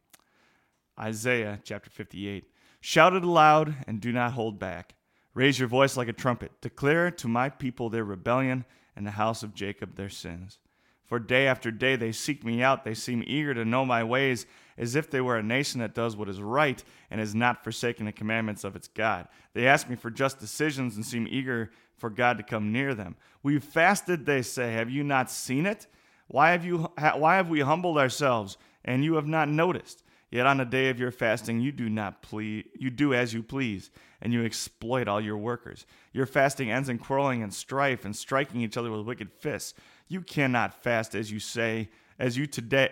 Isaiah 0.98 1.60
chapter 1.62 1.90
58. 1.90 2.44
Shout 2.80 3.14
it 3.14 3.24
aloud 3.24 3.74
and 3.86 4.00
do 4.00 4.12
not 4.12 4.32
hold 4.32 4.58
back. 4.58 4.94
Raise 5.34 5.58
your 5.58 5.68
voice 5.68 5.96
like 5.96 6.08
a 6.08 6.12
trumpet. 6.12 6.52
Declare 6.60 7.12
to 7.12 7.28
my 7.28 7.48
people 7.48 7.90
their 7.90 8.04
rebellion 8.04 8.64
and 8.96 9.06
the 9.06 9.12
house 9.12 9.42
of 9.42 9.54
Jacob 9.54 9.94
their 9.94 10.08
sins. 10.08 10.58
For 11.04 11.18
day 11.18 11.46
after 11.46 11.70
day 11.70 11.96
they 11.96 12.12
seek 12.12 12.44
me 12.44 12.62
out. 12.62 12.84
They 12.84 12.94
seem 12.94 13.24
eager 13.26 13.54
to 13.54 13.64
know 13.64 13.86
my 13.86 14.04
ways, 14.04 14.46
as 14.76 14.94
if 14.94 15.10
they 15.10 15.20
were 15.20 15.38
a 15.38 15.42
nation 15.42 15.80
that 15.80 15.94
does 15.94 16.16
what 16.16 16.28
is 16.28 16.40
right 16.40 16.82
and 17.10 17.18
has 17.18 17.34
not 17.34 17.64
forsaken 17.64 18.06
the 18.06 18.12
commandments 18.12 18.62
of 18.62 18.76
its 18.76 18.88
God. 18.88 19.26
They 19.54 19.66
ask 19.66 19.88
me 19.88 19.96
for 19.96 20.10
just 20.10 20.38
decisions 20.38 20.96
and 20.96 21.06
seem 21.06 21.26
eager 21.30 21.70
for 21.96 22.10
God 22.10 22.36
to 22.36 22.42
come 22.42 22.72
near 22.72 22.94
them. 22.94 23.16
We've 23.42 23.64
fasted, 23.64 24.26
they 24.26 24.42
say. 24.42 24.72
Have 24.72 24.90
you 24.90 25.02
not 25.02 25.30
seen 25.30 25.64
it? 25.64 25.86
Why 26.28 26.50
have, 26.50 26.64
you, 26.64 26.90
why 26.96 27.36
have 27.36 27.48
we 27.48 27.60
humbled 27.60 27.98
ourselves 27.98 28.56
and 28.84 29.04
you 29.04 29.14
have 29.14 29.26
not 29.26 29.48
noticed? 29.48 30.04
Yet 30.30 30.46
on 30.46 30.58
the 30.58 30.66
day 30.66 30.90
of 30.90 31.00
your 31.00 31.10
fasting, 31.10 31.60
you 31.60 31.72
do 31.72 31.88
not 31.88 32.20
please, 32.20 32.66
you 32.78 32.90
do 32.90 33.14
as 33.14 33.32
you 33.32 33.42
please, 33.42 33.90
and 34.20 34.30
you 34.30 34.44
exploit 34.44 35.08
all 35.08 35.22
your 35.22 35.38
workers. 35.38 35.86
Your 36.12 36.26
fasting 36.26 36.70
ends 36.70 36.90
in 36.90 36.98
quarreling 36.98 37.42
and 37.42 37.52
strife 37.52 38.04
and 38.04 38.14
striking 38.14 38.60
each 38.60 38.76
other 38.76 38.90
with 38.90 39.06
wicked 39.06 39.32
fists. 39.32 39.72
You 40.06 40.20
cannot 40.20 40.82
fast 40.82 41.14
as 41.14 41.32
you 41.32 41.40
say, 41.40 41.88
as 42.18 42.36
you 42.36 42.46
today. 42.46 42.90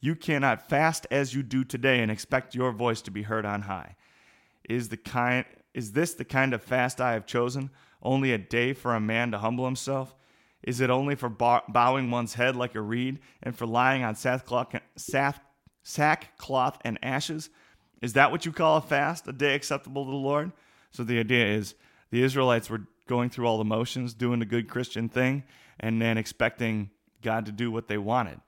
You 0.00 0.14
cannot 0.14 0.68
fast 0.68 1.06
as 1.10 1.34
you 1.34 1.42
do 1.42 1.64
today 1.64 2.00
and 2.00 2.10
expect 2.10 2.54
your 2.54 2.72
voice 2.72 3.00
to 3.02 3.10
be 3.10 3.22
heard 3.22 3.46
on 3.46 3.62
high. 3.62 3.96
Is 4.68 4.90
the 4.90 4.96
kind 4.96 5.44
is 5.74 5.92
this 5.92 6.14
the 6.14 6.24
kind 6.24 6.54
of 6.54 6.62
fast 6.62 7.00
I 7.00 7.12
have 7.12 7.26
chosen? 7.26 7.70
Only 8.02 8.32
a 8.32 8.38
day 8.38 8.72
for 8.72 8.94
a 8.94 9.00
man 9.00 9.30
to 9.30 9.38
humble 9.38 9.64
himself? 9.64 10.14
Is 10.62 10.80
it 10.80 10.90
only 10.90 11.14
for 11.14 11.28
bowing 11.28 12.10
one's 12.10 12.34
head 12.34 12.56
like 12.56 12.74
a 12.74 12.80
reed 12.80 13.20
and 13.42 13.56
for 13.56 13.66
lying 13.66 14.02
on 14.02 14.16
sackcloth, 14.16 14.74
sackcloth 15.82 16.78
and 16.84 16.98
ashes? 17.02 17.50
Is 18.02 18.14
that 18.14 18.30
what 18.30 18.44
you 18.44 18.52
call 18.52 18.76
a 18.76 18.80
fast, 18.80 19.26
a 19.28 19.32
day 19.32 19.54
acceptable 19.54 20.04
to 20.04 20.10
the 20.10 20.16
Lord? 20.16 20.52
So 20.90 21.04
the 21.04 21.18
idea 21.18 21.46
is 21.46 21.74
the 22.10 22.22
Israelites 22.22 22.70
were 22.70 22.82
going 23.06 23.30
through 23.30 23.46
all 23.46 23.58
the 23.58 23.64
motions, 23.64 24.14
doing 24.14 24.38
the 24.38 24.46
good 24.46 24.68
Christian 24.68 25.08
thing, 25.08 25.44
and 25.80 26.00
then 26.00 26.18
expecting 26.18 26.90
God 27.22 27.46
to 27.46 27.52
do 27.52 27.70
what 27.70 27.88
they 27.88 27.98
wanted. 27.98 28.40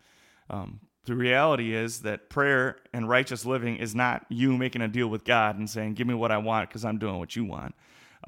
Um, 0.48 0.80
the 1.04 1.14
reality 1.14 1.74
is 1.74 2.02
that 2.02 2.28
prayer 2.28 2.76
and 2.92 3.08
righteous 3.08 3.44
living 3.46 3.76
is 3.76 3.94
not 3.94 4.26
you 4.28 4.56
making 4.56 4.82
a 4.82 4.88
deal 4.88 5.08
with 5.08 5.24
God 5.24 5.58
and 5.58 5.68
saying, 5.68 5.94
Give 5.94 6.06
me 6.06 6.14
what 6.14 6.30
I 6.30 6.38
want 6.38 6.68
because 6.68 6.84
I'm 6.84 6.98
doing 6.98 7.18
what 7.18 7.34
you 7.34 7.44
want. 7.44 7.74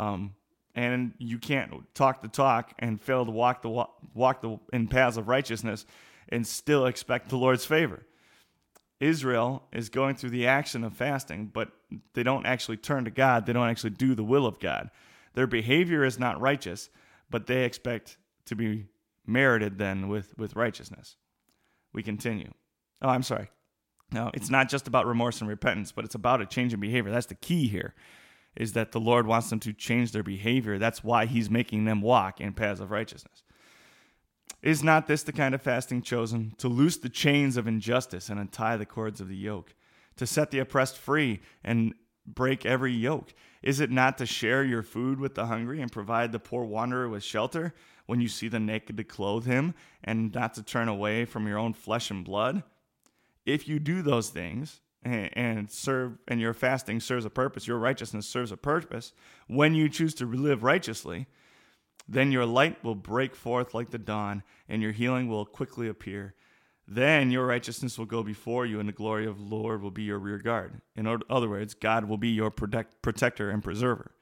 Um, 0.00 0.34
and 0.74 1.12
you 1.18 1.38
can't 1.38 1.72
talk 1.94 2.22
the 2.22 2.28
talk 2.28 2.72
and 2.78 3.00
fail 3.00 3.24
to 3.24 3.30
walk 3.30 3.62
the 3.62 3.68
walk 4.14 4.40
the 4.40 4.58
in 4.72 4.88
paths 4.88 5.16
of 5.16 5.28
righteousness 5.28 5.84
and 6.28 6.46
still 6.46 6.86
expect 6.86 7.28
the 7.28 7.36
Lord's 7.36 7.64
favor. 7.64 8.06
Israel 9.00 9.64
is 9.72 9.88
going 9.88 10.14
through 10.14 10.30
the 10.30 10.46
action 10.46 10.84
of 10.84 10.94
fasting, 10.94 11.50
but 11.52 11.72
they 12.14 12.22
don't 12.22 12.46
actually 12.46 12.76
turn 12.76 13.04
to 13.04 13.10
God. 13.10 13.46
They 13.46 13.52
don't 13.52 13.68
actually 13.68 13.90
do 13.90 14.14
the 14.14 14.24
will 14.24 14.46
of 14.46 14.60
God. 14.60 14.90
Their 15.34 15.48
behavior 15.48 16.04
is 16.04 16.18
not 16.18 16.40
righteous, 16.40 16.88
but 17.28 17.46
they 17.46 17.64
expect 17.64 18.16
to 18.46 18.54
be 18.54 18.86
merited 19.26 19.78
then 19.78 20.08
with, 20.08 20.38
with 20.38 20.54
righteousness. 20.54 21.16
We 21.92 22.02
continue. 22.02 22.52
Oh, 23.02 23.08
I'm 23.08 23.24
sorry. 23.24 23.50
No, 24.12 24.30
it's 24.34 24.50
not 24.50 24.68
just 24.68 24.86
about 24.86 25.06
remorse 25.06 25.40
and 25.40 25.48
repentance, 25.48 25.90
but 25.90 26.04
it's 26.04 26.14
about 26.14 26.40
a 26.40 26.46
change 26.46 26.72
in 26.72 26.80
behavior. 26.80 27.10
That's 27.10 27.26
the 27.26 27.34
key 27.34 27.66
here 27.66 27.94
is 28.56 28.72
that 28.72 28.92
the 28.92 29.00
Lord 29.00 29.26
wants 29.26 29.50
them 29.50 29.60
to 29.60 29.72
change 29.72 30.12
their 30.12 30.22
behavior. 30.22 30.78
That's 30.78 31.02
why 31.02 31.26
He's 31.26 31.50
making 31.50 31.84
them 31.84 32.02
walk 32.02 32.40
in 32.40 32.52
paths 32.52 32.80
of 32.80 32.90
righteousness. 32.90 33.42
Is 34.62 34.84
not 34.84 35.06
this 35.06 35.22
the 35.22 35.32
kind 35.32 35.54
of 35.54 35.62
fasting 35.62 36.02
chosen 36.02 36.54
to 36.58 36.68
loose 36.68 36.96
the 36.96 37.08
chains 37.08 37.56
of 37.56 37.66
injustice 37.66 38.28
and 38.28 38.38
untie 38.38 38.76
the 38.76 38.86
cords 38.86 39.20
of 39.20 39.28
the 39.28 39.36
yoke, 39.36 39.74
to 40.16 40.26
set 40.26 40.50
the 40.50 40.60
oppressed 40.60 40.96
free 40.96 41.40
and 41.64 41.94
break 42.26 42.64
every 42.64 42.92
yoke? 42.92 43.34
Is 43.62 43.80
it 43.80 43.90
not 43.90 44.18
to 44.18 44.26
share 44.26 44.62
your 44.62 44.82
food 44.82 45.18
with 45.18 45.34
the 45.34 45.46
hungry 45.46 45.80
and 45.80 45.90
provide 45.90 46.30
the 46.30 46.38
poor 46.38 46.64
wanderer 46.64 47.08
with 47.08 47.24
shelter 47.24 47.74
when 48.06 48.20
you 48.20 48.28
see 48.28 48.48
the 48.48 48.60
naked 48.60 48.96
to 48.96 49.04
clothe 49.04 49.46
him 49.46 49.74
and 50.04 50.34
not 50.34 50.54
to 50.54 50.62
turn 50.62 50.88
away 50.88 51.24
from 51.24 51.46
your 51.46 51.58
own 51.58 51.72
flesh 51.72 52.10
and 52.10 52.24
blood? 52.24 52.62
If 53.44 53.66
you 53.66 53.78
do 53.78 54.02
those 54.02 54.28
things 54.28 54.80
and 55.04 55.70
serve 55.70 56.18
and 56.28 56.40
your 56.40 56.54
fasting 56.54 57.00
serves 57.00 57.24
a 57.24 57.30
purpose, 57.30 57.66
your 57.66 57.78
righteousness 57.78 58.26
serves 58.26 58.52
a 58.52 58.56
purpose, 58.56 59.12
when 59.48 59.74
you 59.74 59.88
choose 59.88 60.14
to 60.14 60.26
live 60.26 60.62
righteously, 60.62 61.26
then 62.08 62.32
your 62.32 62.46
light 62.46 62.82
will 62.84 62.94
break 62.94 63.34
forth 63.34 63.74
like 63.74 63.90
the 63.90 63.98
dawn, 63.98 64.42
and 64.68 64.82
your 64.82 64.92
healing 64.92 65.28
will 65.28 65.44
quickly 65.44 65.88
appear. 65.88 66.34
Then 66.86 67.30
your 67.30 67.46
righteousness 67.46 67.96
will 67.96 68.06
go 68.06 68.22
before 68.22 68.66
you, 68.66 68.80
and 68.80 68.88
the 68.88 68.92
glory 68.92 69.26
of 69.26 69.38
the 69.38 69.44
Lord 69.44 69.82
will 69.82 69.92
be 69.92 70.02
your 70.02 70.18
rear 70.18 70.38
guard. 70.38 70.80
In 70.96 71.06
other 71.06 71.48
words, 71.48 71.74
God 71.74 72.06
will 72.06 72.18
be 72.18 72.30
your 72.30 72.50
protect, 72.50 73.02
protector 73.02 73.50
and 73.50 73.62
preserver. 73.62 74.12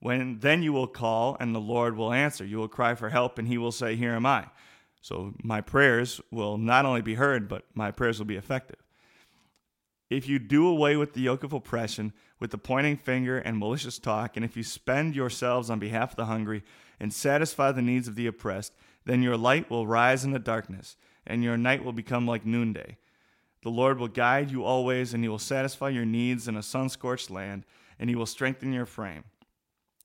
When 0.00 0.38
then 0.40 0.62
you 0.62 0.72
will 0.72 0.86
call, 0.86 1.36
and 1.38 1.54
the 1.54 1.60
Lord 1.60 1.96
will 1.96 2.12
answer. 2.12 2.44
You 2.44 2.56
will 2.56 2.68
cry 2.68 2.94
for 2.94 3.10
help, 3.10 3.38
and 3.38 3.46
He 3.46 3.58
will 3.58 3.70
say, 3.70 3.96
"Here 3.96 4.12
am 4.12 4.24
I." 4.24 4.46
So 5.02 5.34
my 5.42 5.60
prayers 5.60 6.22
will 6.30 6.56
not 6.56 6.86
only 6.86 7.02
be 7.02 7.14
heard, 7.14 7.48
but 7.48 7.66
my 7.74 7.90
prayers 7.90 8.18
will 8.18 8.26
be 8.26 8.36
effective. 8.36 8.82
If 10.10 10.28
you 10.28 10.40
do 10.40 10.66
away 10.66 10.96
with 10.96 11.14
the 11.14 11.20
yoke 11.20 11.44
of 11.44 11.52
oppression, 11.52 12.12
with 12.40 12.50
the 12.50 12.58
pointing 12.58 12.96
finger 12.96 13.38
and 13.38 13.56
malicious 13.56 14.00
talk, 14.00 14.36
and 14.36 14.44
if 14.44 14.56
you 14.56 14.64
spend 14.64 15.14
yourselves 15.14 15.70
on 15.70 15.78
behalf 15.78 16.10
of 16.10 16.16
the 16.16 16.24
hungry 16.24 16.64
and 16.98 17.14
satisfy 17.14 17.70
the 17.70 17.80
needs 17.80 18.08
of 18.08 18.16
the 18.16 18.26
oppressed, 18.26 18.72
then 19.04 19.22
your 19.22 19.36
light 19.36 19.70
will 19.70 19.86
rise 19.86 20.24
in 20.24 20.32
the 20.32 20.40
darkness, 20.40 20.96
and 21.24 21.44
your 21.44 21.56
night 21.56 21.84
will 21.84 21.92
become 21.92 22.26
like 22.26 22.44
noonday. 22.44 22.98
The 23.62 23.70
Lord 23.70 24.00
will 24.00 24.08
guide 24.08 24.50
you 24.50 24.64
always, 24.64 25.14
and 25.14 25.22
he 25.22 25.28
will 25.28 25.38
satisfy 25.38 25.90
your 25.90 26.04
needs 26.04 26.48
in 26.48 26.56
a 26.56 26.62
sun 26.62 26.88
scorched 26.88 27.30
land, 27.30 27.64
and 27.98 28.10
he 28.10 28.16
will 28.16 28.26
strengthen 28.26 28.72
your 28.72 28.86
frame. 28.86 29.24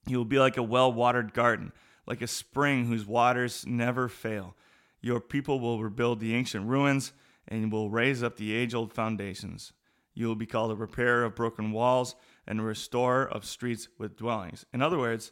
You 0.06 0.18
will 0.20 0.26
be 0.26 0.38
like 0.38 0.58
a 0.58 0.64
well 0.64 0.94
watered 0.94 1.34
garden, 1.34 1.72
like 2.06 2.22
a 2.22 2.28
spring 2.28 2.86
whose 2.86 3.08
waters 3.08 3.66
never 3.66 4.08
fail. 4.08 4.56
Your 5.02 5.20
people 5.20 5.60
will 5.60 5.82
rebuild 5.82 6.20
the 6.20 6.36
ancient 6.36 6.68
ruins, 6.68 7.12
and 7.48 7.72
will 7.72 7.90
raise 7.90 8.22
up 8.22 8.38
the 8.38 8.54
age 8.54 8.76
old 8.76 8.94
foundations. 8.94 9.74
You 10.16 10.28
will 10.28 10.36
be 10.36 10.46
called 10.46 10.72
a 10.72 10.76
repairer 10.76 11.26
of 11.26 11.36
broken 11.36 11.72
walls 11.72 12.16
and 12.48 12.60
a 12.60 12.64
restorer 12.64 13.28
of 13.28 13.46
streets 13.46 13.90
with 14.00 14.18
dwellings. 14.18 14.66
In 14.74 14.82
other 14.82 14.98
words, 14.98 15.32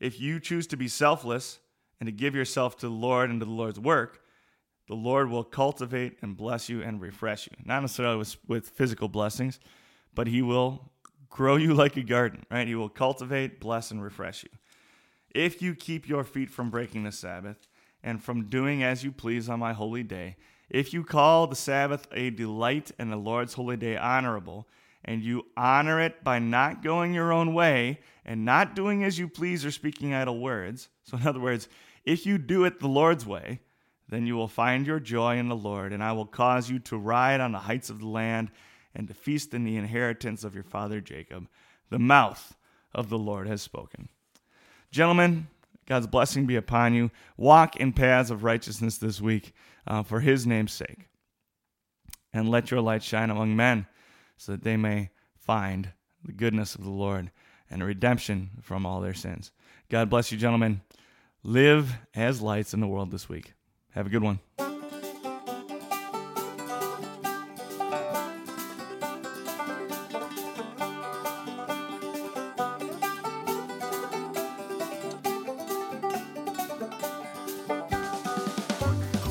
if 0.00 0.20
you 0.20 0.40
choose 0.40 0.66
to 0.68 0.76
be 0.76 0.88
selfless 0.88 1.60
and 2.00 2.06
to 2.06 2.12
give 2.12 2.34
yourself 2.34 2.76
to 2.78 2.88
the 2.88 2.92
Lord 2.92 3.30
and 3.30 3.40
to 3.40 3.46
the 3.46 3.52
Lord's 3.52 3.80
work, 3.80 4.20
the 4.88 4.94
Lord 4.94 5.30
will 5.30 5.44
cultivate 5.44 6.18
and 6.22 6.36
bless 6.36 6.68
you 6.68 6.82
and 6.82 7.00
refresh 7.00 7.46
you. 7.46 7.56
Not 7.64 7.80
necessarily 7.80 8.18
with, 8.18 8.36
with 8.46 8.68
physical 8.68 9.08
blessings, 9.08 9.58
but 10.14 10.26
He 10.26 10.42
will 10.42 10.92
grow 11.28 11.56
you 11.56 11.74
like 11.74 11.96
a 11.96 12.02
garden, 12.02 12.44
right? 12.50 12.68
He 12.68 12.74
will 12.74 12.88
cultivate, 12.88 13.60
bless, 13.60 13.90
and 13.90 14.02
refresh 14.02 14.42
you. 14.44 14.50
If 15.30 15.60
you 15.60 15.74
keep 15.74 16.08
your 16.08 16.24
feet 16.24 16.50
from 16.50 16.70
breaking 16.70 17.04
the 17.04 17.12
Sabbath 17.12 17.68
and 18.02 18.22
from 18.22 18.48
doing 18.48 18.82
as 18.82 19.04
you 19.04 19.12
please 19.12 19.48
on 19.48 19.60
my 19.60 19.72
holy 19.72 20.02
day, 20.02 20.36
if 20.68 20.92
you 20.92 21.04
call 21.04 21.46
the 21.46 21.56
Sabbath 21.56 22.06
a 22.12 22.30
delight 22.30 22.90
and 22.98 23.10
the 23.10 23.16
Lord's 23.16 23.54
holy 23.54 23.76
day 23.76 23.96
honorable, 23.96 24.66
and 25.04 25.22
you 25.22 25.46
honor 25.56 26.00
it 26.00 26.24
by 26.24 26.38
not 26.38 26.82
going 26.82 27.14
your 27.14 27.32
own 27.32 27.54
way 27.54 28.00
and 28.24 28.44
not 28.44 28.74
doing 28.74 29.04
as 29.04 29.18
you 29.18 29.28
please 29.28 29.64
or 29.64 29.70
speaking 29.70 30.12
idle 30.12 30.40
words, 30.40 30.88
so 31.04 31.16
in 31.16 31.26
other 31.26 31.40
words, 31.40 31.68
if 32.04 32.26
you 32.26 32.38
do 32.38 32.64
it 32.64 32.80
the 32.80 32.88
Lord's 32.88 33.24
way, 33.24 33.60
then 34.08 34.26
you 34.26 34.36
will 34.36 34.48
find 34.48 34.86
your 34.86 35.00
joy 35.00 35.38
in 35.38 35.48
the 35.48 35.56
Lord, 35.56 35.92
and 35.92 36.02
I 36.02 36.12
will 36.12 36.26
cause 36.26 36.70
you 36.70 36.78
to 36.80 36.96
ride 36.96 37.40
on 37.40 37.52
the 37.52 37.58
heights 37.58 37.90
of 37.90 38.00
the 38.00 38.08
land 38.08 38.50
and 38.94 39.08
to 39.08 39.14
feast 39.14 39.54
in 39.54 39.64
the 39.64 39.76
inheritance 39.76 40.44
of 40.44 40.54
your 40.54 40.64
father 40.64 41.00
Jacob. 41.00 41.48
The 41.90 41.98
mouth 41.98 42.56
of 42.94 43.08
the 43.08 43.18
Lord 43.18 43.46
has 43.46 43.62
spoken. 43.62 44.08
Gentlemen, 44.90 45.48
God's 45.86 46.06
blessing 46.06 46.46
be 46.46 46.56
upon 46.56 46.94
you. 46.94 47.10
Walk 47.36 47.76
in 47.76 47.92
paths 47.92 48.30
of 48.30 48.42
righteousness 48.42 48.98
this 48.98 49.20
week 49.20 49.52
uh, 49.86 50.02
for 50.02 50.20
his 50.20 50.46
name's 50.46 50.72
sake. 50.72 51.08
And 52.32 52.48
let 52.48 52.70
your 52.70 52.80
light 52.80 53.02
shine 53.02 53.30
among 53.30 53.56
men 53.56 53.86
so 54.36 54.52
that 54.52 54.62
they 54.62 54.76
may 54.76 55.10
find 55.34 55.90
the 56.24 56.32
goodness 56.32 56.74
of 56.74 56.84
the 56.84 56.90
Lord 56.90 57.30
and 57.70 57.82
redemption 57.82 58.50
from 58.60 58.84
all 58.84 59.00
their 59.00 59.14
sins. 59.14 59.52
God 59.88 60.10
bless 60.10 60.30
you, 60.30 60.38
gentlemen. 60.38 60.82
Live 61.42 61.96
as 62.14 62.42
lights 62.42 62.74
in 62.74 62.80
the 62.80 62.88
world 62.88 63.10
this 63.10 63.28
week. 63.28 63.52
Have 63.90 64.06
a 64.06 64.10
good 64.10 64.22
one. 64.22 64.40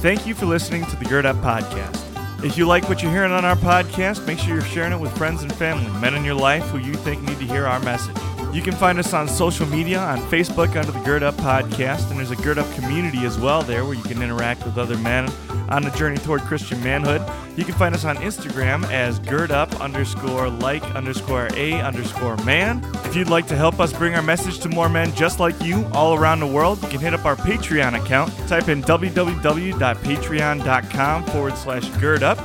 Thank 0.06 0.28
you 0.28 0.36
for 0.36 0.46
listening 0.46 0.86
to 0.86 0.96
the 0.98 1.06
Gird 1.06 1.26
Up 1.26 1.36
Podcast. 1.38 2.00
If 2.46 2.60
you 2.60 2.68
like 2.68 2.88
what 2.88 3.02
you're 3.02 3.10
hearing 3.10 3.32
on 3.32 3.44
our 3.44 3.56
podcast, 3.56 4.28
make 4.28 4.38
sure 4.38 4.54
you're 4.54 4.62
sharing 4.62 4.94
it 4.94 5.00
with 5.00 5.18
friends 5.18 5.42
and 5.42 5.52
family, 5.52 5.90
men 6.00 6.14
in 6.14 6.24
your 6.24 6.36
life 6.36 6.64
who 6.66 6.78
you 6.78 6.94
think 6.94 7.24
need 7.24 7.40
to 7.40 7.46
hear 7.46 7.66
our 7.66 7.80
message. 7.80 8.16
You 8.54 8.62
can 8.62 8.76
find 8.76 9.00
us 9.00 9.16
on 9.16 9.28
social 9.28 9.66
media 9.66 9.98
on 9.98 10.20
Facebook 10.30 10.80
under 10.80 10.92
the 10.92 11.00
Gird 11.00 11.24
Up 11.24 11.34
Podcast, 11.38 12.12
and 12.12 12.20
there's 12.20 12.30
a 12.30 12.36
Gird 12.36 12.60
Up 12.60 12.72
community 12.76 13.26
as 13.26 13.40
well 13.40 13.64
there 13.64 13.84
where 13.84 13.96
you 13.96 14.04
can 14.04 14.22
interact 14.22 14.64
with 14.64 14.78
other 14.78 14.96
men 14.96 15.28
on 15.70 15.82
the 15.82 15.90
journey 15.98 16.18
toward 16.18 16.42
Christian 16.42 16.80
manhood. 16.84 17.22
You 17.56 17.64
can 17.64 17.76
find 17.76 17.96
us 17.96 18.04
on 18.04 18.18
Instagram 18.18 18.84
as 18.92 19.18
Gird 19.20 19.50
Up 19.50 19.80
underscore 19.80 20.50
like 20.50 20.84
underscore 20.96 21.48
a 21.56 21.80
underscore 21.82 22.36
man. 22.38 22.84
If 23.06 23.16
you'd 23.16 23.30
like 23.30 23.48
to 23.48 23.56
help 23.56 23.80
us 23.80 23.94
bring 23.94 24.14
our 24.14 24.22
message 24.22 24.60
to 24.60 24.68
more 24.70 24.90
men 24.90 25.16
just 25.16 25.40
like 25.40 25.60
you 25.62 25.86
all 25.94 26.16
around 26.16 26.42
the 26.42 26.48
world, 26.48 26.82
you 26.84 26.90
can 26.90 27.00
hit 27.00 27.14
up 27.14 27.24
our 27.24 27.38
Patreon 27.38 27.98
account. 28.02 28.34
Type 28.50 28.68
in 28.68 28.84
www.patreon.com 28.84 31.24
forward 31.26 31.58
slash 31.58 31.86
girdup. 31.92 32.38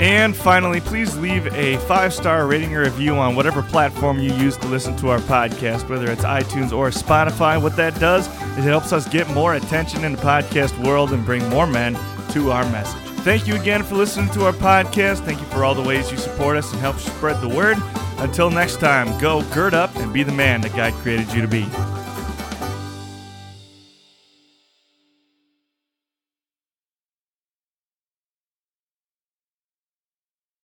and 0.00 0.36
finally, 0.36 0.80
please 0.80 1.16
leave 1.16 1.46
a 1.54 1.78
five 1.78 2.12
star 2.12 2.46
rating 2.46 2.76
or 2.76 2.82
review 2.82 3.16
on 3.16 3.34
whatever 3.34 3.62
platform 3.62 4.18
you 4.20 4.32
use 4.34 4.56
to 4.58 4.66
listen 4.68 4.94
to 4.96 5.08
our 5.08 5.18
podcast, 5.20 5.88
whether 5.88 6.10
it's 6.10 6.24
iTunes 6.24 6.72
or 6.76 6.90
Spotify. 6.90 7.58
What 7.60 7.74
that 7.76 7.98
does 7.98 8.28
is 8.58 8.66
it 8.66 8.68
helps 8.68 8.92
us 8.92 9.08
get 9.08 9.26
more 9.30 9.54
attention 9.54 10.04
in 10.04 10.12
the 10.12 10.20
podcast 10.22 10.78
world 10.84 11.12
and 11.12 11.24
bring 11.24 11.48
more 11.48 11.66
men 11.66 11.98
to 12.32 12.52
our 12.52 12.64
message. 12.70 13.07
Thank 13.28 13.46
you 13.46 13.56
again 13.56 13.82
for 13.82 13.94
listening 13.94 14.30
to 14.30 14.46
our 14.46 14.54
podcast. 14.54 15.22
Thank 15.26 15.38
you 15.38 15.44
for 15.48 15.62
all 15.62 15.74
the 15.74 15.82
ways 15.82 16.10
you 16.10 16.16
support 16.16 16.56
us 16.56 16.72
and 16.72 16.80
help 16.80 16.96
spread 16.96 17.42
the 17.42 17.48
word. 17.48 17.76
Until 18.20 18.48
next 18.48 18.80
time, 18.80 19.20
go 19.20 19.42
gird 19.52 19.74
up 19.74 19.94
and 19.96 20.10
be 20.10 20.22
the 20.22 20.32
man 20.32 20.62
that 20.62 20.74
God 20.74 20.94
created 20.94 21.30
you 21.34 21.42
to 21.42 21.46
be. 21.46 21.66